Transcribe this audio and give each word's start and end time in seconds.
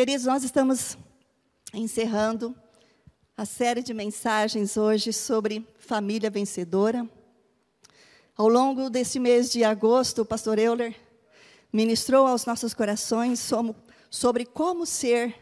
Queridos, 0.00 0.24
nós 0.24 0.42
estamos 0.42 0.96
encerrando 1.74 2.56
a 3.36 3.44
série 3.44 3.82
de 3.82 3.92
mensagens 3.92 4.78
hoje 4.78 5.12
sobre 5.12 5.68
família 5.78 6.30
vencedora. 6.30 7.06
Ao 8.34 8.48
longo 8.48 8.88
deste 8.88 9.18
mês 9.18 9.52
de 9.52 9.62
agosto, 9.62 10.22
o 10.22 10.24
pastor 10.24 10.58
Euler 10.58 10.96
ministrou 11.70 12.26
aos 12.26 12.46
nossos 12.46 12.72
corações 12.72 13.46
sobre 14.08 14.46
como 14.46 14.86
ser 14.86 15.38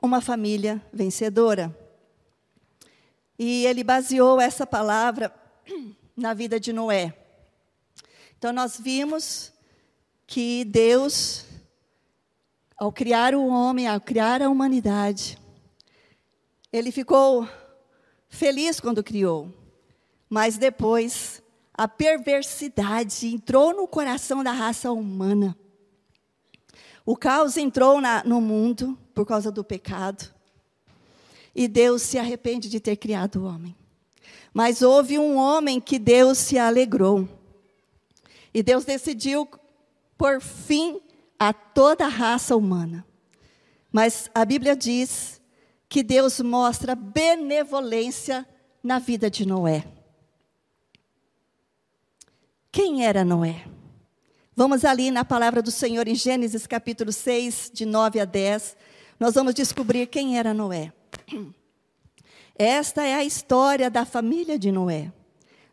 uma 0.00 0.20
família 0.20 0.80
vencedora. 0.92 1.76
E 3.36 3.66
ele 3.66 3.82
baseou 3.82 4.40
essa 4.40 4.64
palavra 4.64 5.34
na 6.16 6.32
vida 6.32 6.60
de 6.60 6.72
Noé. 6.72 7.12
Então, 8.38 8.52
nós 8.52 8.78
vimos 8.78 9.52
que 10.28 10.64
Deus, 10.64 11.44
ao 12.76 12.92
criar 12.92 13.34
o 13.34 13.46
homem, 13.46 13.86
ao 13.86 14.00
criar 14.00 14.42
a 14.42 14.48
humanidade, 14.48 15.38
ele 16.72 16.90
ficou 16.90 17.48
feliz 18.28 18.80
quando 18.80 19.02
criou, 19.02 19.52
mas 20.28 20.58
depois 20.58 21.42
a 21.72 21.86
perversidade 21.86 23.28
entrou 23.28 23.74
no 23.74 23.86
coração 23.86 24.42
da 24.42 24.52
raça 24.52 24.90
humana. 24.90 25.56
O 27.06 27.16
caos 27.16 27.56
entrou 27.56 28.00
na, 28.00 28.24
no 28.24 28.40
mundo 28.40 28.98
por 29.14 29.26
causa 29.26 29.52
do 29.52 29.62
pecado. 29.62 30.32
E 31.54 31.68
Deus 31.68 32.02
se 32.02 32.18
arrepende 32.18 32.68
de 32.68 32.80
ter 32.80 32.96
criado 32.96 33.36
o 33.36 33.44
homem. 33.44 33.76
Mas 34.52 34.82
houve 34.82 35.18
um 35.18 35.36
homem 35.36 35.80
que 35.80 35.98
Deus 35.98 36.38
se 36.38 36.58
alegrou. 36.58 37.28
E 38.52 38.62
Deus 38.62 38.84
decidiu 38.84 39.48
por 40.16 40.40
fim 40.40 41.00
a 41.38 41.52
toda 41.52 42.06
a 42.06 42.08
raça 42.08 42.56
humana. 42.56 43.04
Mas 43.92 44.30
a 44.34 44.44
Bíblia 44.44 44.74
diz 44.76 45.40
que 45.88 46.02
Deus 46.02 46.40
mostra 46.40 46.94
benevolência 46.94 48.46
na 48.82 48.98
vida 48.98 49.30
de 49.30 49.46
Noé. 49.46 49.84
Quem 52.72 53.06
era 53.06 53.24
Noé? 53.24 53.64
Vamos 54.56 54.84
ali 54.84 55.10
na 55.10 55.24
palavra 55.24 55.62
do 55.62 55.70
Senhor 55.70 56.06
em 56.08 56.14
Gênesis 56.14 56.66
capítulo 56.66 57.12
6, 57.12 57.70
de 57.72 57.86
9 57.86 58.20
a 58.20 58.24
10. 58.24 58.76
Nós 59.18 59.34
vamos 59.34 59.54
descobrir 59.54 60.06
quem 60.06 60.38
era 60.38 60.52
Noé. 60.52 60.92
Esta 62.56 63.04
é 63.04 63.14
a 63.14 63.24
história 63.24 63.90
da 63.90 64.04
família 64.04 64.58
de 64.58 64.70
Noé. 64.70 65.12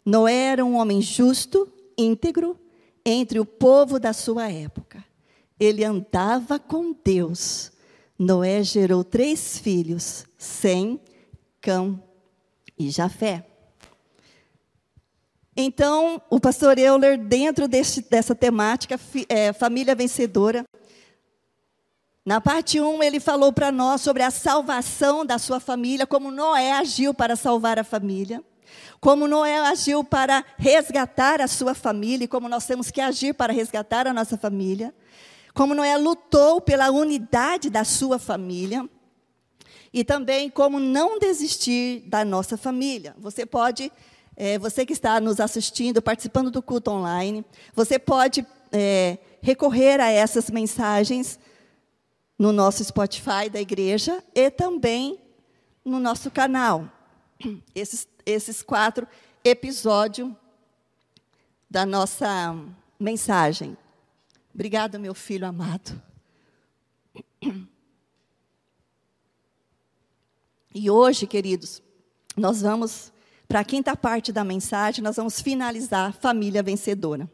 Noé 0.05 0.51
era 0.51 0.65
um 0.65 0.75
homem 0.75 1.01
justo, 1.01 1.71
íntegro, 1.97 2.59
entre 3.05 3.39
o 3.39 3.45
povo 3.45 3.99
da 3.99 4.13
sua 4.13 4.51
época. 4.51 5.03
Ele 5.61 5.85
andava 5.85 6.57
com 6.57 6.91
Deus. 7.05 7.71
Noé 8.17 8.63
gerou 8.63 9.03
três 9.03 9.59
filhos: 9.59 10.25
Sem, 10.35 10.99
Cão 11.61 12.01
e 12.79 12.89
Jafé. 12.89 13.45
Então, 15.55 16.19
o 16.31 16.39
pastor 16.39 16.79
Euler, 16.79 17.15
dentro 17.15 17.67
desse, 17.67 18.01
dessa 18.09 18.33
temática, 18.33 18.99
é, 19.29 19.53
família 19.53 19.93
vencedora, 19.93 20.65
na 22.25 22.41
parte 22.41 22.79
1, 22.79 23.03
ele 23.03 23.19
falou 23.19 23.53
para 23.53 23.71
nós 23.71 24.01
sobre 24.01 24.23
a 24.23 24.31
salvação 24.31 25.23
da 25.23 25.37
sua 25.37 25.59
família, 25.59 26.07
como 26.07 26.31
Noé 26.31 26.71
agiu 26.71 27.13
para 27.13 27.35
salvar 27.35 27.77
a 27.77 27.83
família, 27.83 28.43
como 28.99 29.27
Noé 29.27 29.57
agiu 29.59 30.03
para 30.03 30.43
resgatar 30.57 31.39
a 31.39 31.47
sua 31.47 31.75
família, 31.75 32.25
e 32.25 32.27
como 32.27 32.49
nós 32.49 32.65
temos 32.65 32.89
que 32.89 33.01
agir 33.01 33.35
para 33.35 33.53
resgatar 33.53 34.07
a 34.07 34.13
nossa 34.13 34.37
família, 34.37 34.91
como 35.53 35.75
Noé 35.75 35.97
lutou 35.97 36.61
pela 36.61 36.89
unidade 36.91 37.69
da 37.69 37.83
sua 37.83 38.17
família, 38.17 38.87
e 39.93 40.03
também 40.03 40.49
como 40.49 40.79
não 40.79 41.19
desistir 41.19 42.01
da 42.07 42.23
nossa 42.23 42.55
família. 42.57 43.13
Você 43.17 43.45
pode, 43.45 43.91
é, 44.35 44.57
você 44.57 44.85
que 44.85 44.93
está 44.93 45.19
nos 45.19 45.39
assistindo, 45.39 46.01
participando 46.01 46.49
do 46.49 46.61
culto 46.61 46.91
online, 46.91 47.45
você 47.75 47.99
pode 47.99 48.45
é, 48.71 49.17
recorrer 49.41 49.99
a 49.99 50.09
essas 50.09 50.49
mensagens 50.49 51.37
no 52.39 52.51
nosso 52.51 52.83
Spotify 52.83 53.49
da 53.51 53.59
igreja 53.59 54.23
e 54.33 54.49
também 54.49 55.19
no 55.83 55.99
nosso 55.99 56.31
canal. 56.31 56.87
Esses, 57.73 58.07
esses 58.25 58.61
quatro 58.61 59.07
episódios 59.43 60.31
da 61.69 61.85
nossa 61.85 62.55
mensagem. 62.99 63.75
Obrigada, 64.53 64.99
meu 64.99 65.13
filho 65.13 65.47
amado. 65.47 66.01
E 70.73 70.89
hoje, 70.89 71.27
queridos, 71.27 71.81
nós 72.35 72.61
vamos 72.61 73.11
para 73.47 73.59
a 73.59 73.63
quinta 73.65 73.95
parte 73.95 74.31
da 74.31 74.43
mensagem, 74.43 75.03
nós 75.03 75.17
vamos 75.17 75.41
finalizar 75.41 76.13
família 76.13 76.63
vencedora. 76.63 77.29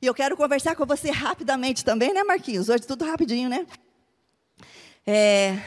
E 0.00 0.06
eu 0.06 0.14
quero 0.14 0.36
conversar 0.36 0.76
com 0.76 0.86
você 0.86 1.10
rapidamente 1.10 1.84
também, 1.84 2.12
né, 2.12 2.22
Marquinhos? 2.22 2.68
Hoje 2.68 2.86
tudo 2.86 3.04
rapidinho, 3.04 3.48
né? 3.48 3.66
É, 5.04 5.58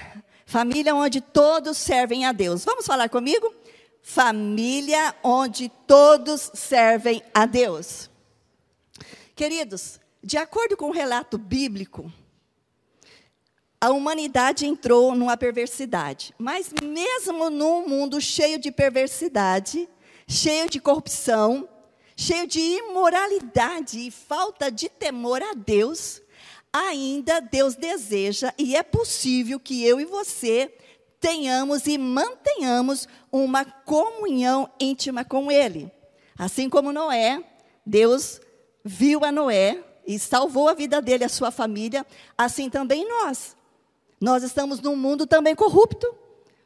família 0.45 0.95
onde 0.95 1.19
todos 1.19 1.77
servem 1.77 2.25
a 2.25 2.31
Deus. 2.31 2.63
Vamos 2.63 2.85
falar 2.85 3.09
comigo? 3.09 3.53
Família 4.01 5.15
onde 5.23 5.69
todos 5.87 6.51
servem 6.53 7.21
a 7.33 7.45
Deus. 7.45 8.09
Queridos, 9.35 9.99
de 10.25 10.37
acordo 10.37 10.75
com 10.75 10.89
o 10.89 10.91
relato 10.91 11.37
bíblico, 11.37 12.11
a 13.79 13.91
humanidade 13.91 14.65
entrou 14.65 15.13
numa 15.13 15.37
perversidade. 15.37 16.33
Mas 16.39 16.73
mesmo 16.81 17.51
num 17.51 17.87
mundo 17.87 18.19
cheio 18.19 18.57
de 18.57 18.71
perversidade, 18.71 19.87
cheio 20.27 20.67
de 20.67 20.79
corrupção, 20.79 21.69
cheio 22.17 22.47
de 22.47 22.59
imoralidade 22.59 23.99
e 23.99 24.09
falta 24.09 24.71
de 24.71 24.89
temor 24.89 25.43
a 25.43 25.53
Deus, 25.53 26.23
ainda 26.73 27.39
Deus 27.39 27.75
deseja 27.75 28.51
e 28.57 28.75
é 28.75 28.81
possível 28.81 29.59
que 29.59 29.85
eu 29.85 30.01
e 30.01 30.05
você 30.05 30.75
tenhamos 31.19 31.85
e 31.85 31.99
mantenhamos 31.99 33.07
uma 33.31 33.63
comunhão 33.63 34.67
íntima 34.79 35.23
com 35.23 35.51
Ele. 35.51 35.91
Assim 36.35 36.67
como 36.67 36.91
Noé, 36.91 37.43
Deus 37.85 38.41
viu 38.83 39.23
a 39.23 39.31
Noé 39.31 39.83
e 40.05 40.19
salvou 40.19 40.69
a 40.69 40.73
vida 40.73 41.01
dele, 41.01 41.23
a 41.23 41.29
sua 41.29 41.51
família, 41.51 42.05
assim 42.37 42.69
também 42.69 43.07
nós. 43.07 43.55
Nós 44.19 44.43
estamos 44.43 44.79
num 44.79 44.95
mundo 44.95 45.25
também 45.25 45.55
corrupto, 45.55 46.13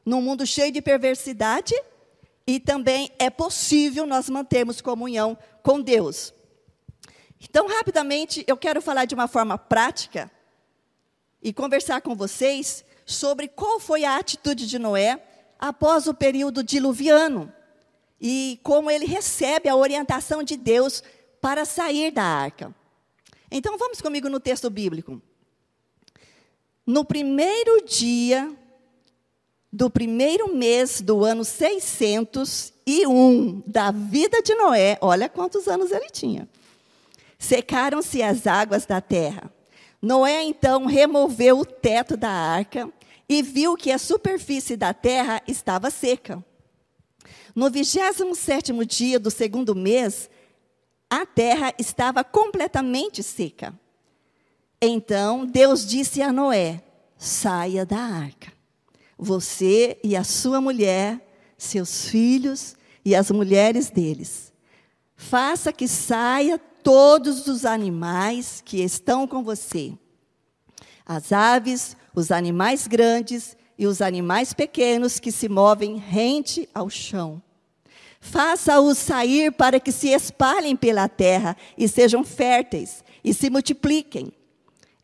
num 0.05 0.21
mundo 0.21 0.45
cheio 0.45 0.71
de 0.71 0.81
perversidade, 0.81 1.73
e 2.45 2.59
também 2.59 3.11
é 3.19 3.29
possível 3.29 4.05
nós 4.05 4.29
mantermos 4.29 4.81
comunhão 4.81 5.37
com 5.61 5.79
Deus. 5.79 6.33
Então, 7.41 7.67
rapidamente, 7.67 8.43
eu 8.47 8.57
quero 8.57 8.81
falar 8.81 9.05
de 9.05 9.15
uma 9.15 9.27
forma 9.27 9.57
prática 9.57 10.29
e 11.41 11.53
conversar 11.53 12.01
com 12.01 12.15
vocês 12.15 12.83
sobre 13.05 13.47
qual 13.47 13.79
foi 13.79 14.03
a 14.03 14.17
atitude 14.17 14.67
de 14.67 14.77
Noé 14.77 15.23
após 15.57 16.07
o 16.07 16.13
período 16.13 16.63
diluviano 16.63 17.51
e 18.19 18.59
como 18.63 18.91
ele 18.91 19.05
recebe 19.05 19.69
a 19.69 19.75
orientação 19.75 20.43
de 20.43 20.57
Deus 20.57 21.01
para 21.39 21.65
sair 21.65 22.11
da 22.11 22.23
arca. 22.23 22.75
Então, 23.51 23.77
vamos 23.77 24.01
comigo 24.01 24.29
no 24.29 24.39
texto 24.39 24.69
bíblico. 24.69 25.21
No 26.85 27.05
primeiro 27.05 27.85
dia 27.85 28.55
do 29.71 29.89
primeiro 29.89 30.53
mês 30.55 31.01
do 31.01 31.23
ano 31.23 31.45
601 31.45 33.63
da 33.65 33.91
vida 33.91 34.41
de 34.41 34.55
Noé, 34.55 34.97
olha 34.99 35.29
quantos 35.29 35.67
anos 35.67 35.91
ele 35.91 36.09
tinha. 36.09 36.49
Secaram-se 37.37 38.23
as 38.23 38.47
águas 38.47 38.85
da 38.85 38.99
terra. 38.99 39.53
Noé 40.01 40.43
então 40.43 40.85
removeu 40.85 41.59
o 41.59 41.65
teto 41.65 42.17
da 42.17 42.31
arca 42.31 42.91
e 43.27 43.43
viu 43.43 43.75
que 43.75 43.91
a 43.91 43.99
superfície 43.99 44.75
da 44.75 44.93
terra 44.93 45.41
estava 45.47 45.91
seca. 45.91 46.43
No 47.55 47.69
27 47.69 48.73
dia 48.85 49.19
do 49.19 49.29
segundo 49.29 49.75
mês, 49.75 50.29
a 51.09 51.25
terra 51.25 51.73
estava 51.79 52.23
completamente 52.23 53.23
seca. 53.23 53.73
Então 54.81 55.45
Deus 55.45 55.85
disse 55.85 56.21
a 56.21 56.31
Noé: 56.31 56.83
saia 57.17 57.85
da 57.85 57.99
arca. 57.99 58.53
Você 59.17 59.99
e 60.03 60.15
a 60.15 60.23
sua 60.23 60.61
mulher, 60.61 61.19
seus 61.57 62.07
filhos 62.07 62.75
e 63.03 63.15
as 63.15 63.29
mulheres 63.31 63.89
deles. 63.89 64.53
Faça 65.15 65.73
que 65.73 65.87
saia 65.87 66.57
todos 66.57 67.47
os 67.47 67.65
animais 67.65 68.61
que 68.63 68.81
estão 68.81 69.27
com 69.27 69.43
você. 69.43 69.97
As 71.05 71.33
aves, 71.33 71.97
os 72.15 72.31
animais 72.31 72.87
grandes 72.87 73.57
e 73.77 73.85
os 73.85 74.01
animais 74.01 74.53
pequenos 74.53 75.19
que 75.19 75.31
se 75.31 75.49
movem 75.49 75.97
rente 75.97 76.69
ao 76.73 76.89
chão. 76.89 77.41
Faça-os 78.19 78.97
sair 78.97 79.51
para 79.51 79.79
que 79.79 79.91
se 79.91 80.09
espalhem 80.09 80.75
pela 80.75 81.07
terra 81.07 81.55
e 81.77 81.87
sejam 81.87 82.23
férteis 82.23 83.03
e 83.23 83.33
se 83.33 83.49
multipliquem. 83.49 84.31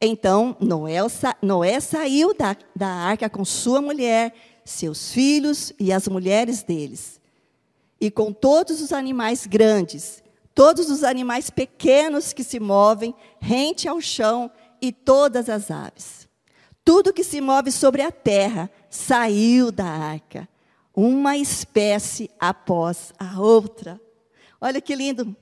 Então 0.01 0.55
Noé, 0.59 0.97
Noé 1.41 1.79
saiu 1.79 2.33
da, 2.33 2.55
da 2.75 2.87
arca 2.87 3.29
com 3.29 3.45
sua 3.45 3.81
mulher, 3.81 4.33
seus 4.65 5.11
filhos 5.11 5.71
e 5.79 5.91
as 5.91 6.07
mulheres 6.07 6.63
deles, 6.63 7.21
e 7.99 8.11
com 8.11 8.33
todos 8.33 8.81
os 8.81 8.91
animais 8.91 9.45
grandes, 9.45 10.23
todos 10.53 10.89
os 10.89 11.03
animais 11.03 11.49
pequenos 11.49 12.33
que 12.33 12.43
se 12.43 12.59
movem 12.59 13.15
rente 13.39 13.87
ao 13.87 14.01
chão 14.01 14.51
e 14.81 14.91
todas 14.91 15.49
as 15.49 15.71
aves. 15.71 16.27
Tudo 16.83 17.13
que 17.13 17.23
se 17.23 17.41
move 17.41 17.71
sobre 17.71 18.01
a 18.01 18.11
terra 18.11 18.69
saiu 18.89 19.71
da 19.71 19.85
arca, 19.85 20.47
uma 20.95 21.37
espécie 21.37 22.31
após 22.39 23.13
a 23.19 23.39
outra. 23.39 23.99
Olha 24.61 24.79
que 24.79 24.95
lindo. 24.95 25.35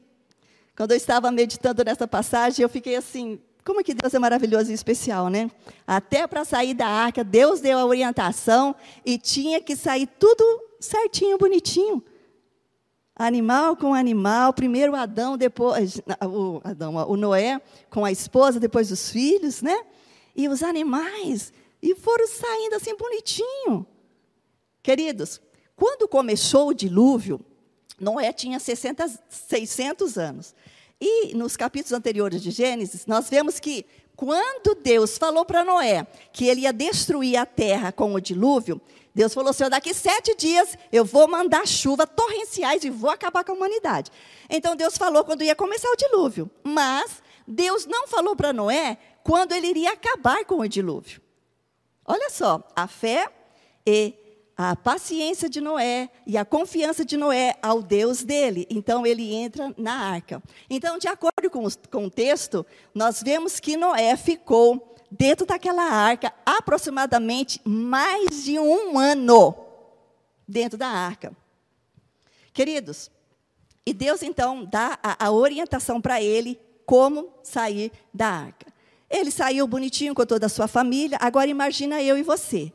Quando 0.75 0.91
eu 0.91 0.97
estava 0.97 1.31
meditando 1.31 1.83
nessa 1.83 2.07
passagem, 2.07 2.63
eu 2.63 2.69
fiquei 2.69 2.95
assim, 2.95 3.39
como 3.63 3.79
é 3.79 3.83
que 3.83 3.93
Deus 3.93 4.13
é 4.13 4.19
maravilhoso 4.19 4.71
e 4.71 4.73
especial, 4.73 5.29
né? 5.29 5.51
Até 5.85 6.25
para 6.25 6.43
sair 6.43 6.73
da 6.73 6.87
arca, 6.87 7.23
Deus 7.23 7.61
deu 7.61 7.77
a 7.77 7.85
orientação 7.85 8.75
e 9.05 9.17
tinha 9.17 9.61
que 9.61 9.75
sair 9.75 10.07
tudo 10.19 10.43
certinho, 10.79 11.37
bonitinho. 11.37 12.03
Animal 13.15 13.77
com 13.77 13.93
animal, 13.93 14.53
primeiro 14.53 14.95
Adão, 14.95 15.37
depois 15.37 16.01
o, 16.25 16.59
Adão, 16.63 16.95
o 17.07 17.15
Noé 17.15 17.61
com 17.91 18.03
a 18.03 18.11
esposa, 18.11 18.59
depois 18.59 18.91
os 18.91 19.11
filhos, 19.11 19.61
né? 19.61 19.79
E 20.35 20.49
os 20.49 20.63
animais, 20.63 21.53
e 21.79 21.93
foram 21.93 22.27
saindo 22.27 22.73
assim 22.73 22.97
bonitinho. 22.97 23.85
Queridos, 24.81 25.39
quando 25.75 26.07
começou 26.07 26.69
o 26.69 26.73
dilúvio, 26.73 27.39
Noé 27.99 28.31
tinha 28.33 28.59
60, 28.59 29.19
600 29.29 30.17
anos. 30.17 30.55
E 30.99 31.33
nos 31.35 31.57
capítulos 31.57 31.91
anteriores 31.91 32.41
de 32.41 32.51
Gênesis, 32.51 33.05
nós 33.05 33.29
vemos 33.29 33.59
que 33.59 33.85
quando 34.15 34.75
Deus 34.75 35.17
falou 35.17 35.43
para 35.43 35.63
Noé 35.63 36.05
que 36.31 36.47
ele 36.47 36.61
ia 36.61 36.73
destruir 36.73 37.37
a 37.37 37.45
terra 37.45 37.91
com 37.91 38.13
o 38.13 38.21
dilúvio, 38.21 38.79
Deus 39.13 39.33
falou 39.33 39.49
assim: 39.49 39.67
daqui 39.69 39.93
sete 39.93 40.35
dias 40.35 40.77
eu 40.91 41.03
vou 41.03 41.27
mandar 41.27 41.67
chuva 41.67 42.07
torrenciais 42.07 42.83
e 42.83 42.89
vou 42.89 43.09
acabar 43.09 43.43
com 43.43 43.51
a 43.51 43.55
humanidade. 43.55 44.11
Então 44.49 44.75
Deus 44.75 44.97
falou 44.97 45.23
quando 45.23 45.43
ia 45.43 45.55
começar 45.55 45.89
o 45.89 45.97
dilúvio. 45.97 46.49
Mas 46.63 47.21
Deus 47.47 47.85
não 47.85 48.07
falou 48.07 48.35
para 48.35 48.53
Noé 48.53 48.97
quando 49.23 49.51
ele 49.53 49.67
iria 49.67 49.91
acabar 49.91 50.45
com 50.45 50.59
o 50.59 50.67
dilúvio. 50.67 51.21
Olha 52.05 52.29
só, 52.29 52.61
a 52.75 52.87
fé 52.87 53.27
e 53.85 54.13
a 54.55 54.75
paciência 54.75 55.49
de 55.49 55.59
Noé 55.59 56.09
e 56.27 56.37
a 56.37 56.45
confiança 56.45 57.03
de 57.03 57.17
Noé 57.17 57.55
ao 57.61 57.81
Deus 57.81 58.23
dele. 58.23 58.67
Então 58.69 59.05
ele 59.05 59.33
entra 59.33 59.73
na 59.77 59.93
arca. 59.93 60.41
Então, 60.69 60.97
de 60.97 61.07
acordo 61.07 61.49
com, 61.49 62.05
o 62.05 62.09
texto, 62.09 62.65
nós 62.93 63.21
vemos 63.23 63.59
que 63.59 63.75
Noé 63.75 64.15
ficou 64.15 64.95
dentro 65.09 65.45
daquela 65.45 65.83
arca 65.83 66.33
aproximadamente 66.45 67.59
mais 67.65 68.43
de 68.43 68.59
um 68.59 68.97
ano 68.97 69.55
dentro 70.47 70.77
da 70.77 70.87
arca. 70.87 71.35
Queridos, 72.53 73.09
e 73.85 73.93
Deus 73.93 74.21
então 74.21 74.65
dá 74.65 74.99
a, 75.01 75.25
a 75.25 75.31
orientação 75.31 75.99
para 75.99 76.21
ele 76.21 76.59
como 76.85 77.29
sair 77.41 77.91
da 78.13 78.27
arca. 78.27 78.71
Ele 79.09 79.31
saiu 79.31 79.67
bonitinho 79.67 80.15
com 80.15 80.25
toda 80.25 80.45
a 80.45 80.49
sua 80.49 80.67
família. 80.67 81.17
Agora 81.21 81.49
imagina 81.49 82.01
eu 82.01 82.17
e 82.17 82.23
você. 82.23 82.71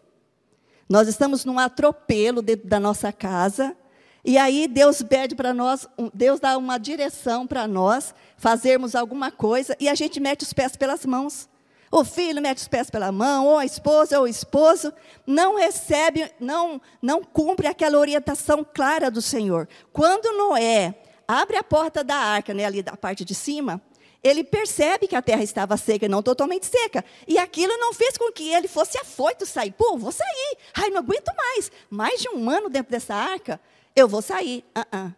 Nós 0.88 1.06
estamos 1.06 1.44
num 1.44 1.58
atropelo 1.58 2.40
dentro 2.40 2.66
da 2.66 2.80
nossa 2.80 3.12
casa. 3.12 3.76
E 4.24 4.38
aí 4.38 4.66
Deus 4.66 5.02
pede 5.02 5.34
para 5.34 5.52
nós, 5.52 5.86
Deus 6.14 6.40
dá 6.40 6.56
uma 6.56 6.78
direção 6.78 7.46
para 7.46 7.66
nós 7.68 8.14
fazermos 8.36 8.94
alguma 8.94 9.30
coisa 9.30 9.76
e 9.78 9.88
a 9.88 9.94
gente 9.94 10.18
mete 10.18 10.42
os 10.42 10.52
pés 10.52 10.76
pelas 10.76 11.04
mãos. 11.04 11.48
O 11.90 12.04
filho 12.04 12.42
mete 12.42 12.58
os 12.58 12.68
pés 12.68 12.90
pela 12.90 13.10
mão, 13.10 13.46
ou 13.46 13.56
a 13.56 13.64
esposa 13.64 14.18
ou 14.18 14.24
o 14.24 14.28
esposo 14.28 14.92
não 15.26 15.56
recebe, 15.56 16.30
não 16.38 16.80
não 17.00 17.22
cumpre 17.22 17.66
aquela 17.66 17.98
orientação 17.98 18.62
clara 18.62 19.10
do 19.10 19.22
Senhor. 19.22 19.66
Quando 19.92 20.36
Noé 20.36 20.94
abre 21.26 21.56
a 21.56 21.62
porta 21.62 22.04
da 22.04 22.16
arca, 22.16 22.52
né, 22.52 22.66
ali 22.66 22.82
da 22.82 22.96
parte 22.96 23.24
de 23.24 23.34
cima, 23.34 23.80
ele 24.22 24.42
percebe 24.42 25.06
que 25.06 25.14
a 25.14 25.22
terra 25.22 25.42
estava 25.42 25.76
seca 25.76 26.06
e 26.06 26.08
não 26.08 26.22
totalmente 26.22 26.66
seca. 26.66 27.04
E 27.26 27.38
aquilo 27.38 27.76
não 27.76 27.94
fez 27.94 28.16
com 28.16 28.32
que 28.32 28.52
ele 28.52 28.66
fosse 28.66 28.98
afoito 28.98 29.46
sair. 29.46 29.72
Pô, 29.72 29.96
vou 29.96 30.10
sair. 30.10 30.56
Ai, 30.74 30.90
não 30.90 30.98
aguento 30.98 31.30
mais. 31.36 31.70
Mais 31.88 32.20
de 32.20 32.28
um 32.28 32.50
ano 32.50 32.68
dentro 32.68 32.90
dessa 32.90 33.14
arca, 33.14 33.60
eu 33.94 34.08
vou 34.08 34.20
sair. 34.20 34.64
Uh 34.76 34.96
-uh. 34.96 35.14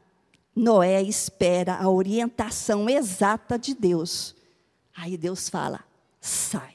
Noé 0.54 1.02
espera 1.02 1.76
a 1.76 1.88
orientação 1.88 2.88
exata 2.88 3.58
de 3.58 3.74
Deus. 3.74 4.34
Aí 4.94 5.16
Deus 5.16 5.48
fala: 5.48 5.84
sai. 6.20 6.74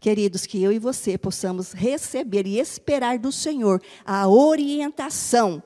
Queridos, 0.00 0.46
que 0.46 0.62
eu 0.62 0.72
e 0.72 0.78
você 0.78 1.18
possamos 1.18 1.72
receber 1.72 2.46
e 2.46 2.58
esperar 2.58 3.18
do 3.18 3.32
Senhor 3.32 3.82
a 4.04 4.28
orientação 4.28 5.62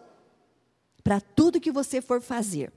para 1.04 1.20
tudo 1.20 1.60
que 1.60 1.70
você 1.70 2.00
for 2.00 2.20
fazer. 2.20 2.72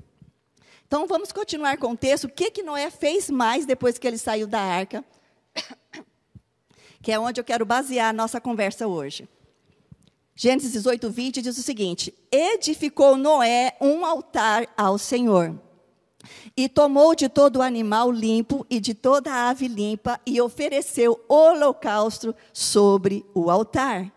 Então 0.88 1.08
vamos 1.08 1.32
continuar 1.32 1.78
com 1.78 1.92
o 1.92 1.98
texto. 1.98 2.26
O 2.26 2.30
que, 2.30 2.52
que 2.52 2.64
Noé 2.64 2.90
fez 2.92 3.30
mais 3.30 3.66
depois 3.66 3.98
que 3.98 4.08
ele 4.08 4.18
saiu 4.18 4.48
da 4.48 4.62
arca? 4.62 5.04
Que 7.02 7.12
é 7.12 7.20
onde 7.20 7.40
eu 7.40 7.44
quero 7.44 7.64
basear 7.68 8.10
a 8.10 8.14
nossa 8.14 8.42
conversa 8.42 8.88
hoje. 8.88 9.30
Gênesis 10.34 10.72
18, 10.72 11.08
20 11.12 11.42
diz 11.42 11.56
o 11.56 11.62
seguinte: 11.62 12.12
Edificou 12.32 13.16
Noé 13.16 13.78
um 13.80 14.04
altar 14.04 14.68
ao 14.76 14.98
Senhor. 14.98 15.56
E 16.58 16.68
tomou 16.68 17.14
de 17.14 17.30
todo 17.30 17.62
animal 17.62 18.12
limpo 18.12 18.66
e 18.70 18.80
de 18.80 18.96
toda 18.96 19.50
ave 19.50 19.68
limpa 19.68 20.20
e 20.26 20.42
ofereceu 20.42 21.24
holocausto 21.30 22.36
sobre 22.52 23.24
o 23.36 23.52
altar. 23.52 24.12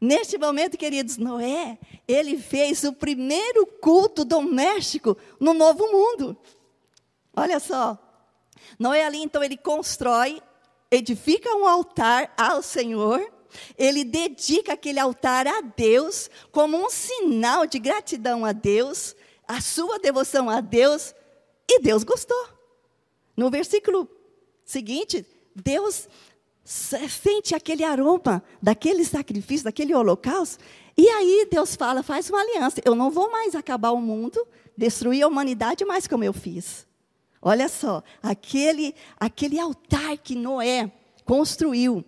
Neste 0.00 0.38
momento, 0.38 0.78
queridos, 0.78 1.18
Noé, 1.18 1.78
ele 2.08 2.38
fez 2.38 2.84
o 2.84 2.92
primeiro 2.92 3.66
culto 3.66 4.24
doméstico 4.24 5.16
no 5.38 5.52
novo 5.52 5.86
mundo. 5.92 6.36
Olha 7.36 7.60
só. 7.60 7.98
Noé 8.78 9.04
ali, 9.04 9.18
então, 9.18 9.44
ele 9.44 9.58
constrói, 9.58 10.40
edifica 10.90 11.54
um 11.54 11.66
altar 11.66 12.32
ao 12.38 12.62
Senhor, 12.62 13.20
ele 13.76 14.04
dedica 14.04 14.72
aquele 14.72 14.98
altar 14.98 15.46
a 15.46 15.60
Deus 15.60 16.30
como 16.50 16.78
um 16.78 16.88
sinal 16.88 17.66
de 17.66 17.78
gratidão 17.78 18.44
a 18.44 18.52
Deus, 18.52 19.14
a 19.46 19.60
sua 19.60 19.98
devoção 19.98 20.48
a 20.48 20.60
Deus, 20.60 21.14
e 21.68 21.80
Deus 21.80 22.04
gostou. 22.04 22.48
No 23.36 23.50
versículo 23.50 24.08
seguinte, 24.64 25.26
Deus 25.54 26.08
sente 26.72 27.52
aquele 27.52 27.82
aroma 27.82 28.42
daquele 28.62 29.04
sacrifício, 29.04 29.64
daquele 29.64 29.92
holocausto. 29.92 30.62
E 30.96 31.08
aí 31.08 31.48
Deus 31.50 31.74
fala: 31.74 32.02
faz 32.02 32.30
uma 32.30 32.40
aliança. 32.40 32.80
Eu 32.84 32.94
não 32.94 33.10
vou 33.10 33.30
mais 33.30 33.56
acabar 33.56 33.90
o 33.90 34.00
mundo, 34.00 34.46
destruir 34.76 35.22
a 35.22 35.26
humanidade 35.28 35.84
mais 35.84 36.06
como 36.06 36.22
eu 36.22 36.32
fiz. 36.32 36.86
Olha 37.42 37.68
só, 37.68 38.02
aquele, 38.22 38.94
aquele 39.18 39.58
altar 39.58 40.16
que 40.18 40.36
Noé 40.36 40.92
construiu 41.24 42.04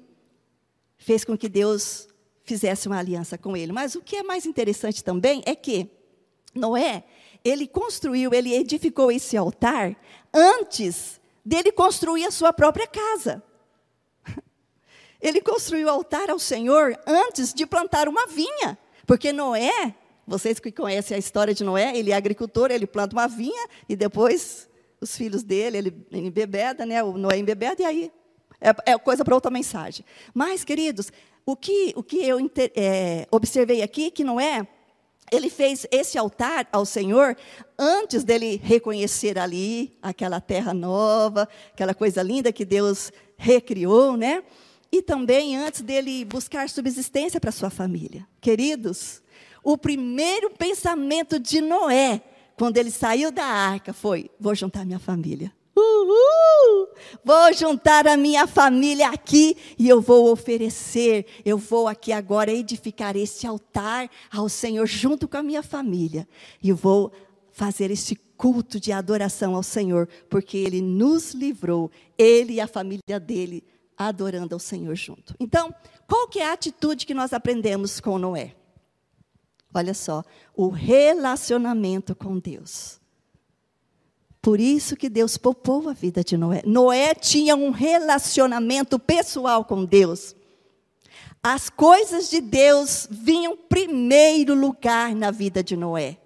fez 0.96 1.24
com 1.24 1.36
que 1.36 1.48
Deus 1.48 2.06
fizesse 2.44 2.86
uma 2.86 2.98
aliança 2.98 3.36
com 3.36 3.56
ele. 3.56 3.72
Mas 3.72 3.96
o 3.96 4.00
que 4.00 4.16
é 4.16 4.22
mais 4.22 4.46
interessante 4.46 5.02
também 5.02 5.42
é 5.44 5.56
que 5.56 5.90
Noé, 6.54 7.02
ele 7.44 7.66
construiu, 7.66 8.32
ele 8.32 8.54
edificou 8.54 9.10
esse 9.10 9.36
altar 9.36 9.96
antes 10.32 11.20
dele 11.44 11.72
construir 11.72 12.26
a 12.26 12.30
sua 12.30 12.52
própria 12.52 12.86
casa. 12.86 13.42
Ele 15.22 15.40
construiu 15.40 15.86
o 15.86 15.90
altar 15.90 16.28
ao 16.30 16.38
Senhor 16.38 16.98
antes 17.06 17.54
de 17.54 17.64
plantar 17.64 18.08
uma 18.08 18.26
vinha. 18.26 18.76
Porque 19.06 19.32
Noé, 19.32 19.94
vocês 20.26 20.58
que 20.58 20.72
conhecem 20.72 21.14
a 21.14 21.18
história 21.18 21.54
de 21.54 21.62
Noé, 21.62 21.96
ele 21.96 22.10
é 22.10 22.14
agricultor, 22.14 22.70
ele 22.70 22.86
planta 22.86 23.14
uma 23.14 23.28
vinha 23.28 23.68
e 23.88 23.94
depois 23.94 24.68
os 25.00 25.16
filhos 25.16 25.42
dele, 25.42 25.78
ele 25.78 26.04
embebeda, 26.10 26.84
né? 26.84 27.02
O 27.02 27.16
Noé 27.16 27.38
embebeda 27.38 27.82
e 27.82 27.84
aí 27.84 28.12
é, 28.60 28.92
é 28.92 28.98
coisa 28.98 29.24
para 29.24 29.34
outra 29.34 29.50
mensagem. 29.50 30.04
Mas, 30.34 30.64
queridos, 30.64 31.12
o 31.44 31.56
que, 31.56 31.92
o 31.96 32.02
que 32.02 32.24
eu 32.24 32.38
é, 32.74 33.26
observei 33.30 33.82
aqui, 33.82 34.10
que 34.10 34.22
Noé, 34.22 34.66
ele 35.30 35.50
fez 35.50 35.86
esse 35.90 36.18
altar 36.18 36.68
ao 36.70 36.84
Senhor 36.84 37.36
antes 37.78 38.22
dele 38.22 38.60
reconhecer 38.62 39.38
ali 39.38 39.96
aquela 40.00 40.40
terra 40.40 40.72
nova, 40.74 41.48
aquela 41.72 41.94
coisa 41.94 42.22
linda 42.22 42.52
que 42.52 42.64
Deus 42.64 43.10
recriou, 43.36 44.16
né? 44.16 44.42
E 44.92 45.00
também 45.00 45.56
antes 45.56 45.80
dele 45.80 46.22
buscar 46.26 46.68
subsistência 46.68 47.40
para 47.40 47.50
sua 47.50 47.70
família. 47.70 48.28
Queridos, 48.40 49.22
o 49.64 49.78
primeiro 49.78 50.50
pensamento 50.50 51.40
de 51.40 51.62
Noé, 51.62 52.20
quando 52.56 52.76
ele 52.76 52.90
saiu 52.90 53.32
da 53.32 53.44
arca, 53.44 53.94
foi: 53.94 54.30
vou 54.38 54.54
juntar 54.54 54.84
minha 54.84 54.98
família. 54.98 55.50
Uhul! 55.74 56.88
Vou 57.24 57.52
juntar 57.54 58.06
a 58.06 58.16
minha 58.16 58.46
família 58.46 59.08
aqui 59.08 59.56
e 59.78 59.88
eu 59.88 60.02
vou 60.02 60.30
oferecer, 60.30 61.24
eu 61.46 61.56
vou 61.56 61.88
aqui 61.88 62.12
agora 62.12 62.52
edificar 62.52 63.16
esse 63.16 63.46
altar 63.46 64.10
ao 64.30 64.50
Senhor 64.50 64.86
junto 64.86 65.26
com 65.26 65.38
a 65.38 65.42
minha 65.42 65.62
família. 65.62 66.28
E 66.62 66.68
eu 66.68 66.76
vou 66.76 67.10
fazer 67.50 67.90
esse 67.90 68.16
culto 68.36 68.78
de 68.78 68.92
adoração 68.92 69.54
ao 69.54 69.62
Senhor, 69.62 70.06
porque 70.28 70.58
ele 70.58 70.82
nos 70.82 71.32
livrou, 71.32 71.90
ele 72.18 72.54
e 72.54 72.60
a 72.60 72.66
família 72.66 73.18
dele 73.18 73.64
adorando 74.08 74.54
ao 74.54 74.58
Senhor 74.58 74.94
junto. 74.94 75.34
Então, 75.38 75.74
qual 76.06 76.28
que 76.28 76.40
é 76.40 76.48
a 76.48 76.52
atitude 76.52 77.06
que 77.06 77.14
nós 77.14 77.32
aprendemos 77.32 78.00
com 78.00 78.18
Noé? 78.18 78.54
Olha 79.74 79.94
só, 79.94 80.22
o 80.54 80.68
relacionamento 80.68 82.14
com 82.14 82.38
Deus. 82.38 83.00
Por 84.42 84.58
isso 84.58 84.96
que 84.96 85.08
Deus 85.08 85.36
poupou 85.36 85.88
a 85.88 85.92
vida 85.92 86.24
de 86.24 86.36
Noé. 86.36 86.62
Noé 86.66 87.14
tinha 87.14 87.54
um 87.54 87.70
relacionamento 87.70 88.98
pessoal 88.98 89.64
com 89.64 89.84
Deus. 89.84 90.34
As 91.42 91.70
coisas 91.70 92.28
de 92.28 92.40
Deus 92.40 93.06
vinham 93.10 93.56
primeiro 93.56 94.54
lugar 94.54 95.14
na 95.14 95.30
vida 95.30 95.62
de 95.62 95.76
Noé. 95.76 96.18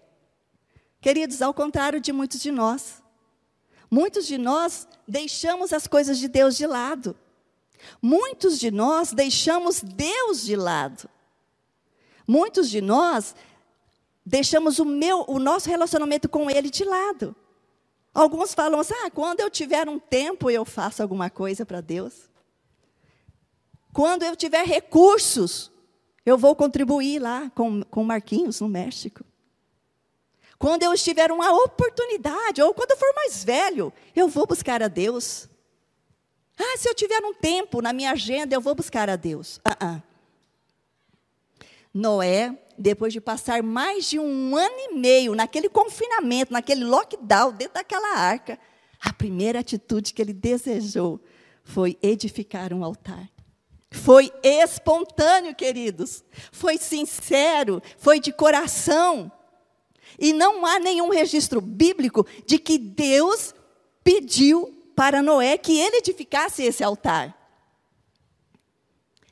Queridos, 1.00 1.40
ao 1.42 1.54
contrário 1.54 2.00
de 2.00 2.12
muitos 2.12 2.40
de 2.40 2.50
nós. 2.50 3.02
Muitos 3.90 4.26
de 4.26 4.36
nós 4.36 4.88
deixamos 5.06 5.72
as 5.72 5.86
coisas 5.86 6.18
de 6.18 6.26
Deus 6.26 6.56
de 6.56 6.66
lado. 6.66 7.16
Muitos 8.00 8.58
de 8.58 8.70
nós 8.70 9.12
deixamos 9.12 9.80
Deus 9.80 10.44
de 10.44 10.56
lado. 10.56 11.08
Muitos 12.26 12.68
de 12.68 12.80
nós 12.80 13.34
deixamos 14.24 14.78
o 14.78 14.84
meu, 14.84 15.24
o 15.28 15.38
nosso 15.38 15.68
relacionamento 15.68 16.28
com 16.28 16.50
Ele 16.50 16.70
de 16.70 16.84
lado. 16.84 17.34
Alguns 18.12 18.54
falam 18.54 18.80
assim: 18.80 18.94
ah, 19.04 19.10
quando 19.10 19.40
eu 19.40 19.50
tiver 19.50 19.88
um 19.88 19.98
tempo 19.98 20.50
eu 20.50 20.64
faço 20.64 21.02
alguma 21.02 21.30
coisa 21.30 21.64
para 21.64 21.80
Deus. 21.80 22.28
Quando 23.92 24.24
eu 24.24 24.34
tiver 24.34 24.64
recursos, 24.64 25.70
eu 26.24 26.36
vou 26.36 26.54
contribuir 26.56 27.18
lá 27.18 27.50
com, 27.54 27.82
com 27.84 28.04
Marquinhos 28.04 28.60
no 28.60 28.68
México. 28.68 29.24
Quando 30.58 30.82
eu 30.82 30.94
tiver 30.94 31.30
uma 31.30 31.52
oportunidade, 31.52 32.62
ou 32.62 32.72
quando 32.74 32.90
eu 32.92 32.96
for 32.96 33.14
mais 33.14 33.44
velho, 33.44 33.92
eu 34.14 34.28
vou 34.28 34.46
buscar 34.46 34.82
a 34.82 34.88
Deus. 34.88 35.48
Ah, 36.58 36.76
se 36.78 36.88
eu 36.88 36.94
tiver 36.94 37.20
um 37.22 37.34
tempo 37.34 37.82
na 37.82 37.92
minha 37.92 38.12
agenda, 38.12 38.54
eu 38.54 38.60
vou 38.60 38.74
buscar 38.74 39.10
a 39.10 39.16
Deus. 39.16 39.58
Uh 39.58 39.84
-uh. 39.84 40.02
Noé, 41.92 42.58
depois 42.78 43.12
de 43.12 43.20
passar 43.20 43.62
mais 43.62 44.08
de 44.08 44.18
um 44.18 44.56
ano 44.56 44.76
e 44.78 44.94
meio 44.94 45.34
naquele 45.34 45.68
confinamento, 45.68 46.52
naquele 46.52 46.84
lockdown, 46.84 47.52
dentro 47.52 47.74
daquela 47.74 48.18
arca, 48.18 48.58
a 49.00 49.12
primeira 49.12 49.60
atitude 49.60 50.12
que 50.12 50.20
ele 50.20 50.32
desejou 50.32 51.20
foi 51.64 51.98
edificar 52.02 52.72
um 52.72 52.84
altar. 52.84 53.28
Foi 53.90 54.30
espontâneo, 54.42 55.54
queridos. 55.54 56.22
Foi 56.52 56.76
sincero, 56.76 57.82
foi 57.96 58.20
de 58.20 58.32
coração. 58.32 59.32
E 60.18 60.32
não 60.32 60.64
há 60.66 60.78
nenhum 60.78 61.08
registro 61.08 61.60
bíblico 61.60 62.26
de 62.46 62.58
que 62.58 62.78
Deus 62.78 63.54
pediu 64.04 64.75
para 64.96 65.22
Noé 65.22 65.58
que 65.58 65.78
ele 65.78 65.98
edificasse 65.98 66.62
esse 66.64 66.82
altar. 66.82 67.36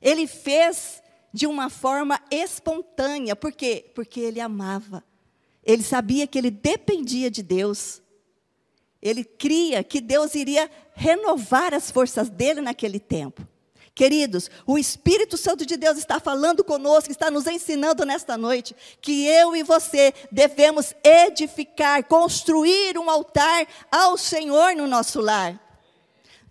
Ele 0.00 0.26
fez 0.26 1.02
de 1.32 1.46
uma 1.46 1.70
forma 1.70 2.20
espontânea, 2.30 3.34
por 3.34 3.50
quê? 3.50 3.90
Porque 3.94 4.20
ele 4.20 4.40
amava. 4.40 5.02
Ele 5.64 5.82
sabia 5.82 6.26
que 6.26 6.38
ele 6.38 6.50
dependia 6.50 7.30
de 7.30 7.42
Deus. 7.42 8.02
Ele 9.00 9.24
cria 9.24 9.82
que 9.82 10.00
Deus 10.00 10.34
iria 10.34 10.70
renovar 10.92 11.72
as 11.72 11.90
forças 11.90 12.28
dele 12.28 12.60
naquele 12.60 13.00
tempo. 13.00 13.46
Queridos, 13.94 14.50
o 14.66 14.76
Espírito 14.76 15.36
Santo 15.36 15.64
de 15.64 15.76
Deus 15.76 15.96
está 15.96 16.18
falando 16.18 16.64
conosco, 16.64 17.12
está 17.12 17.30
nos 17.30 17.46
ensinando 17.46 18.04
nesta 18.04 18.36
noite 18.36 18.74
que 19.00 19.24
eu 19.24 19.54
e 19.54 19.62
você 19.62 20.12
devemos 20.32 20.92
edificar, 21.04 22.02
construir 22.02 22.98
um 22.98 23.08
altar 23.08 23.68
ao 23.92 24.18
Senhor 24.18 24.74
no 24.74 24.88
nosso 24.88 25.20
lar, 25.20 25.60